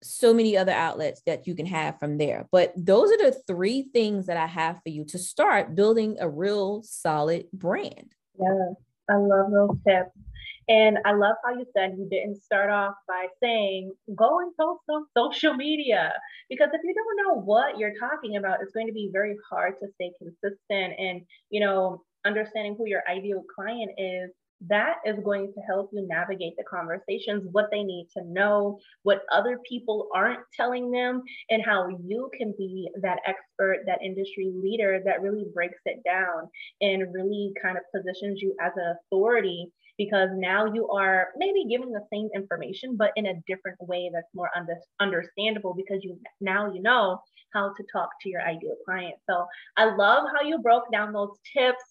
so 0.03 0.35
many 0.35 0.59
other 0.59 0.73
outlets 0.73 1.23
that 1.25 1.47
you 1.47 1.55
can 1.55 1.65
have 1.65 1.99
from 1.99 2.19
there. 2.19 2.47
But 2.53 2.75
those 2.77 3.11
are 3.11 3.17
the 3.17 3.43
three 3.47 3.89
things 3.95 4.27
that 4.27 4.37
I 4.37 4.45
have 4.45 4.77
for 4.83 4.91
you 4.91 5.07
to 5.07 5.19
start 5.19 5.75
building 5.75 6.19
a 6.21 6.29
real 6.29 6.83
solid 6.83 7.47
brand. 7.51 8.13
Yeah, 8.39 8.75
I 9.09 9.17
love 9.17 9.51
those 9.51 9.79
tips. 9.89 10.11
And 10.69 10.99
I 11.05 11.13
love 11.13 11.37
how 11.45 11.53
you 11.55 11.67
said 11.77 11.95
you 11.99 12.09
didn't 12.11 12.43
start 12.43 12.71
off 12.71 12.95
by 13.09 13.27
saying 13.43 13.93
go 14.15 14.41
and 14.41 14.57
post 14.57 14.83
on 14.89 15.07
social 15.17 15.55
media 15.55 16.13
because 16.49 16.69
if 16.73 16.81
you 16.85 16.95
what 17.35 17.79
you're 17.79 17.95
talking 17.99 18.37
about, 18.37 18.59
it's 18.63 18.73
going 18.73 18.87
to 18.87 18.93
be 18.93 19.11
very 19.13 19.37
hard 19.51 19.75
to 19.81 19.89
stay 19.95 20.13
consistent 20.19 20.95
and 20.99 21.23
you 21.51 21.61
know 21.61 22.03
understanding 22.25 22.75
who 22.77 22.87
your 22.87 23.03
ideal 23.09 23.43
client 23.55 23.91
is. 23.99 24.31
That 24.69 24.99
is 25.05 25.19
going 25.25 25.53
to 25.53 25.61
help 25.63 25.91
you 25.93 26.07
navigate 26.07 26.55
the 26.57 26.63
conversations, 26.63 27.49
what 27.51 27.67
they 27.73 27.83
need 27.83 28.07
to 28.17 28.23
know, 28.25 28.79
what 29.03 29.23
other 29.33 29.59
people 29.69 30.09
aren't 30.15 30.39
telling 30.57 30.93
them, 30.93 31.23
and 31.51 31.65
how 31.65 31.89
you 31.89 32.31
can 32.39 32.55
be 32.57 32.89
that 33.03 33.19
expert, 33.27 33.79
that 33.87 34.03
industry 34.05 34.53
leader 34.55 35.01
that 35.05 35.21
really 35.21 35.47
breaks 35.53 35.81
it 35.85 36.01
down 36.05 36.49
and 36.81 37.13
really 37.13 37.53
kind 37.61 37.77
of 37.77 37.83
positions 37.93 38.41
you 38.41 38.55
as 38.61 38.71
an 38.77 38.95
authority 39.11 39.73
because 40.05 40.31
now 40.35 40.65
you 40.65 40.89
are 40.89 41.29
maybe 41.37 41.65
giving 41.71 41.93
the 41.93 42.05
same 42.13 42.29
information 42.35 42.97
but 42.97 43.11
in 43.17 43.27
a 43.27 43.41
different 43.47 43.79
way 43.81 44.11
that's 44.13 44.35
more 44.35 44.51
under, 44.57 44.77
understandable 45.01 45.75
because 45.75 46.01
you 46.03 46.19
now 46.41 46.73
you 46.73 46.83
know 46.83 47.21
how 47.53 47.73
to 47.77 47.85
talk 47.93 48.09
to 48.21 48.29
your 48.29 48.43
ideal 48.43 48.77
client 48.85 49.15
so 49.29 49.47
i 49.77 49.85
love 49.85 50.25
how 50.35 50.47
you 50.47 50.59
broke 50.59 50.91
down 50.91 51.13
those 51.13 51.37
tips 51.57 51.85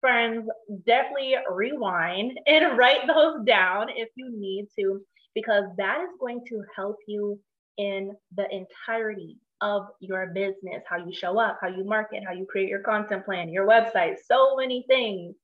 friends, 0.00 0.48
definitely 0.86 1.34
rewind 1.50 2.38
and 2.46 2.78
write 2.78 3.06
those 3.06 3.44
down 3.44 3.88
if 3.90 4.08
you 4.14 4.30
need 4.30 4.68
to, 4.78 5.00
because 5.34 5.64
that 5.76 6.00
is 6.02 6.10
going 6.20 6.44
to 6.48 6.62
help 6.74 6.96
you 7.06 7.38
in 7.76 8.12
the 8.36 8.46
entirety 8.54 9.36
of 9.60 9.86
your 10.00 10.28
business, 10.28 10.82
how 10.88 10.96
you 10.96 11.12
show 11.12 11.38
up, 11.38 11.58
how 11.60 11.68
you 11.68 11.84
market, 11.84 12.22
how 12.26 12.32
you 12.32 12.46
create 12.46 12.68
your 12.68 12.80
content 12.80 13.24
plan, 13.24 13.48
your 13.48 13.66
website, 13.66 14.14
so 14.24 14.56
many 14.56 14.84
things. 14.88 15.34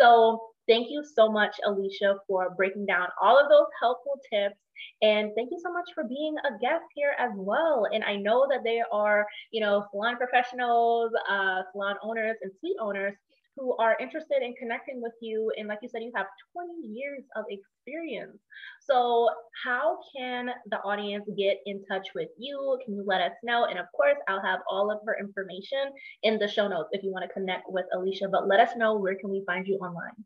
So, 0.00 0.40
thank 0.68 0.88
you 0.90 1.04
so 1.04 1.30
much, 1.30 1.56
Alicia, 1.64 2.16
for 2.26 2.54
breaking 2.56 2.86
down 2.86 3.08
all 3.22 3.38
of 3.38 3.48
those 3.48 3.66
helpful 3.80 4.18
tips. 4.32 4.56
And 5.02 5.32
thank 5.36 5.50
you 5.50 5.58
so 5.62 5.72
much 5.72 5.88
for 5.94 6.04
being 6.04 6.36
a 6.44 6.58
guest 6.58 6.84
here 6.94 7.14
as 7.18 7.30
well. 7.34 7.86
And 7.92 8.04
I 8.04 8.16
know 8.16 8.46
that 8.50 8.60
there 8.64 8.84
are, 8.92 9.26
you 9.50 9.60
know, 9.60 9.84
salon 9.90 10.16
professionals, 10.16 11.12
uh, 11.30 11.62
salon 11.72 11.96
owners, 12.02 12.36
and 12.42 12.52
suite 12.60 12.76
owners 12.80 13.14
who 13.56 13.74
are 13.78 13.96
interested 14.00 14.42
in 14.42 14.54
connecting 14.54 15.00
with 15.00 15.14
you. 15.20 15.50
And 15.56 15.66
like 15.66 15.78
you 15.82 15.88
said, 15.88 16.02
you 16.02 16.12
have 16.14 16.26
20 16.52 16.86
years 16.88 17.24
of 17.36 17.44
experience. 17.48 18.38
So, 18.80 19.28
how 19.64 19.98
can 20.14 20.50
the 20.70 20.76
audience 20.78 21.24
get 21.36 21.58
in 21.64 21.82
touch 21.90 22.08
with 22.14 22.28
you? 22.38 22.78
Can 22.84 22.94
you 22.94 23.04
let 23.06 23.22
us 23.22 23.32
know? 23.42 23.64
And 23.64 23.78
of 23.78 23.86
course, 23.96 24.18
I'll 24.28 24.42
have 24.42 24.60
all 24.70 24.90
of 24.90 25.00
her 25.06 25.16
information 25.18 25.90
in 26.22 26.38
the 26.38 26.48
show 26.48 26.68
notes 26.68 26.90
if 26.92 27.02
you 27.02 27.10
want 27.12 27.24
to 27.26 27.32
connect 27.32 27.64
with 27.68 27.86
Alicia. 27.94 28.28
But 28.30 28.46
let 28.46 28.60
us 28.60 28.76
know 28.76 28.96
where 28.96 29.14
can 29.14 29.30
we 29.30 29.42
find 29.46 29.66
you 29.66 29.76
online. 29.76 30.24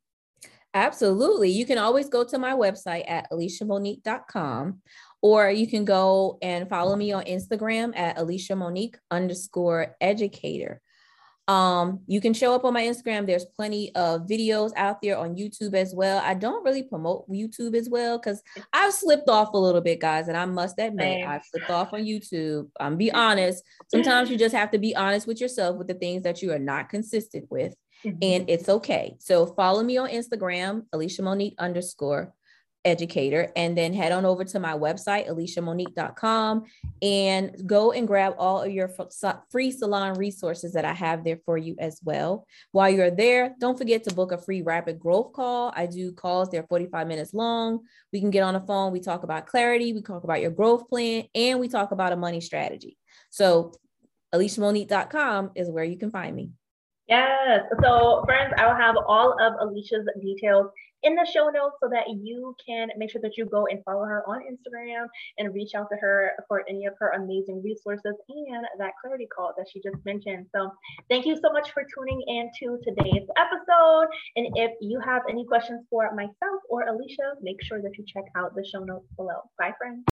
Absolutely. 0.73 1.51
You 1.51 1.67
can 1.67 1.79
always 1.79 2.09
go 2.09 2.23
to 2.25 2.39
my 2.39 2.53
website 2.53 3.11
at 3.11 3.31
aliciamonique.com 3.31 4.81
or 5.23 5.51
you 5.51 5.67
can 5.67 5.85
go 5.85 6.39
and 6.43 6.69
follow 6.69 6.97
me 6.97 7.13
on 7.13 7.25
Instagram 7.25 7.97
at 7.97 8.19
Alicia 8.19 8.57
Monique 8.57 8.97
underscore 9.11 9.97
educator. 10.01 10.81
Um, 11.51 12.01
you 12.07 12.21
can 12.21 12.33
show 12.33 12.55
up 12.55 12.65
on 12.65 12.73
my 12.73 12.85
Instagram. 12.85 13.27
There's 13.27 13.45
plenty 13.45 13.93
of 13.97 14.29
videos 14.29 14.71
out 14.77 15.03
there 15.03 15.19
on 15.19 15.35
YouTube 15.35 15.75
as 15.75 15.93
well. 15.93 16.23
I 16.25 16.35
don't 16.35 16.65
really 16.65 16.85
promote 16.85 17.29
YouTube 17.29 17.75
as 17.75 17.89
well 17.91 18.19
because 18.19 18.41
I've 18.73 18.93
slipped 18.93 19.29
off 19.29 19.53
a 19.53 19.59
little 19.59 19.81
bit, 19.81 20.01
guys, 20.01 20.29
and 20.29 20.37
I 20.37 20.45
must 20.45 20.79
admit 20.79 21.27
I've 21.27 21.45
slipped 21.45 21.71
off 21.71 21.93
on 21.93 22.03
YouTube. 22.03 22.69
I'm 22.79 22.93
um, 22.93 22.99
be 22.99 23.11
honest. 23.13 23.65
Sometimes 23.89 24.31
you 24.31 24.39
just 24.39 24.55
have 24.55 24.71
to 24.71 24.79
be 24.79 24.95
honest 24.95 25.27
with 25.27 25.41
yourself 25.41 25.77
with 25.77 25.89
the 25.89 25.95
things 25.95 26.23
that 26.23 26.41
you 26.41 26.53
are 26.53 26.59
not 26.59 26.89
consistent 26.89 27.51
with, 27.51 27.75
mm-hmm. 28.05 28.19
and 28.23 28.51
it's 28.51 28.69
okay. 28.69 29.17
So 29.19 29.47
follow 29.47 29.83
me 29.83 29.97
on 29.99 30.09
Instagram, 30.11 30.87
Alicia 30.93 31.23
Monique 31.23 31.55
underscore 31.59 32.35
educator 32.85 33.53
and 33.57 33.77
then 33.77 33.93
head 33.93 34.13
on 34.13 34.25
over 34.25 34.43
to 34.43 34.59
my 34.59 34.73
website 34.73 35.29
aliciamonique.com 35.29 36.65
and 37.03 37.67
go 37.67 37.93
and 37.93 38.07
grab 38.07 38.35
all 38.39 38.63
of 38.63 38.73
your 38.73 38.91
free 39.51 39.71
salon 39.71 40.15
resources 40.15 40.73
that 40.73 40.85
i 40.85 40.93
have 40.93 41.23
there 41.23 41.39
for 41.45 41.59
you 41.59 41.77
as 41.79 42.01
well. 42.03 42.47
While 42.73 42.91
you're 42.91 43.11
there 43.11 43.55
don't 43.61 43.77
forget 43.77 44.05
to 44.05 44.15
book 44.15 44.33
a 44.33 44.39
free 44.39 44.63
rapid 44.63 44.99
growth 44.99 45.33
call. 45.33 45.73
I 45.77 45.87
do 45.87 46.13
calls 46.13 46.51
they're 46.51 46.67
45 46.69 47.07
minutes 47.07 47.35
long. 47.35 47.81
We 48.13 48.21
can 48.21 48.31
get 48.31 48.43
on 48.43 48.55
the 48.55 48.61
phone 48.61 48.93
we 48.93 49.01
talk 49.01 49.25
about 49.25 49.47
clarity 49.47 49.93
we 49.93 50.01
talk 50.01 50.25
about 50.25 50.41
your 50.41 50.51
growth 50.51 50.89
plan 50.89 51.25
and 51.35 51.61
we 51.61 51.69
talk 51.69 51.93
about 51.93 52.13
a 52.13 52.17
money 52.17 52.41
strategy. 52.41 52.97
So 53.29 53.73
aliciamonique.com 54.35 55.51
is 55.55 55.69
where 55.69 55.85
you 55.85 55.99
can 55.99 56.11
find 56.11 56.35
me 56.35 56.51
Yes. 57.11 57.65
So, 57.83 58.23
friends, 58.25 58.55
I 58.57 58.67
will 58.69 58.77
have 58.77 58.95
all 59.09 59.37
of 59.43 59.55
Alicia's 59.61 60.07
details 60.23 60.69
in 61.03 61.17
the 61.17 61.27
show 61.35 61.49
notes 61.51 61.77
so 61.83 61.89
that 61.91 62.05
you 62.23 62.55
can 62.65 62.89
make 62.97 63.11
sure 63.11 63.21
that 63.23 63.37
you 63.37 63.47
go 63.47 63.67
and 63.67 63.83
follow 63.85 64.05
her 64.05 64.23
on 64.29 64.43
Instagram 64.43 65.07
and 65.39 65.53
reach 65.55 65.75
out 65.75 65.89
to 65.91 65.97
her 66.01 66.33
for 66.47 66.63
any 66.69 66.87
of 66.87 66.95
her 67.01 67.11
amazing 67.13 67.63
resources 67.65 68.15
and 68.29 68.65
that 68.79 68.93
clarity 69.03 69.27
call 69.35 69.53
that 69.59 69.67
she 69.73 69.81
just 69.81 69.97
mentioned. 70.05 70.47
So, 70.55 70.71
thank 71.11 71.27
you 71.27 71.37
so 71.37 71.53
much 71.53 71.73
for 71.73 71.85
tuning 71.99 72.23
in 72.29 72.51
to 72.61 72.79
today's 72.87 73.27
episode. 73.37 74.07
And 74.37 74.47
if 74.57 74.71
you 74.81 75.01
have 75.01 75.23
any 75.29 75.45
questions 75.47 75.85
for 75.91 76.15
myself 76.15 76.63
or 76.71 76.87
Alicia, 76.87 77.35
make 77.43 77.61
sure 77.65 77.83
that 77.83 77.99
you 77.99 78.05
check 78.07 78.25
out 78.37 78.55
the 78.55 78.65
show 78.65 78.85
notes 78.85 79.09
below. 79.17 79.51
Bye, 79.59 79.73
friends. 79.79 80.10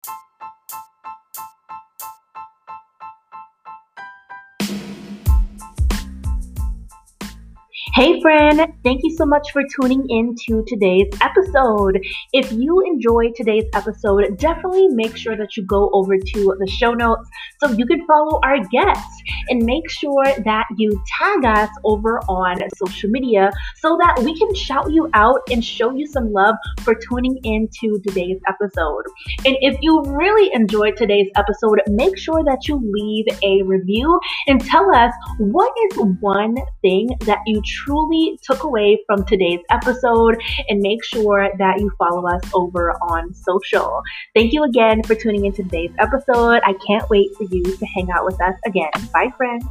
Hey 7.97 8.21
friend, 8.21 8.61
thank 8.83 9.01
you 9.03 9.15
so 9.17 9.25
much 9.25 9.51
for 9.51 9.63
tuning 9.75 10.05
in 10.07 10.35
to 10.45 10.63
today's 10.67 11.11
episode. 11.19 11.99
If 12.31 12.51
you 12.51 12.79
enjoyed 12.81 13.33
today's 13.33 13.63
episode, 13.73 14.37
definitely 14.37 14.89
make 14.89 15.17
sure 15.17 15.35
that 15.35 15.57
you 15.57 15.65
go 15.65 15.89
over 15.91 16.15
to 16.15 16.55
the 16.59 16.67
show 16.67 16.93
notes 16.93 17.27
so 17.59 17.71
you 17.71 17.87
can 17.87 18.05
follow 18.05 18.39
our 18.43 18.59
guests 18.65 19.23
and 19.49 19.65
make 19.65 19.89
sure 19.89 20.25
that 20.45 20.65
you 20.77 21.03
tag 21.17 21.43
us 21.45 21.71
over 21.85 22.19
on 22.29 22.57
social 22.75 23.09
media 23.09 23.51
so 23.77 23.97
that 23.99 24.21
we 24.23 24.37
can 24.37 24.53
shout 24.53 24.93
you 24.93 25.09
out 25.15 25.39
and 25.49 25.65
show 25.65 25.91
you 25.91 26.05
some 26.05 26.31
love 26.31 26.53
for 26.83 26.93
tuning 26.93 27.39
in 27.45 27.67
to 27.81 27.99
today's 28.07 28.39
episode. 28.47 29.05
And 29.43 29.57
if 29.61 29.75
you 29.81 30.03
really 30.05 30.51
enjoyed 30.53 30.97
today's 30.97 31.31
episode, 31.35 31.81
make 31.87 32.15
sure 32.15 32.43
that 32.43 32.67
you 32.67 32.79
leave 32.79 33.25
a 33.41 33.63
review 33.63 34.19
and 34.45 34.63
tell 34.63 34.93
us 34.93 35.11
what 35.39 35.73
is 35.89 35.97
one 36.19 36.57
thing 36.83 37.09
that 37.25 37.39
you 37.47 37.59
truly 37.65 37.86
truly 37.87 38.37
took 38.43 38.63
away 38.63 39.01
from 39.07 39.25
today's 39.25 39.61
episode 39.71 40.41
and 40.67 40.81
make 40.81 41.03
sure 41.05 41.49
that 41.57 41.79
you 41.79 41.89
follow 41.97 42.27
us 42.27 42.41
over 42.53 42.91
on 43.01 43.33
social. 43.33 44.01
Thank 44.35 44.53
you 44.53 44.63
again 44.63 45.03
for 45.03 45.15
tuning 45.15 45.45
into 45.45 45.63
today's 45.63 45.93
episode. 45.97 46.61
I 46.65 46.73
can't 46.85 47.09
wait 47.09 47.29
for 47.37 47.43
you 47.43 47.63
to 47.63 47.85
hang 47.85 48.11
out 48.11 48.25
with 48.25 48.39
us 48.41 48.55
again. 48.65 48.91
Bye, 49.13 49.31
friends. 49.37 49.65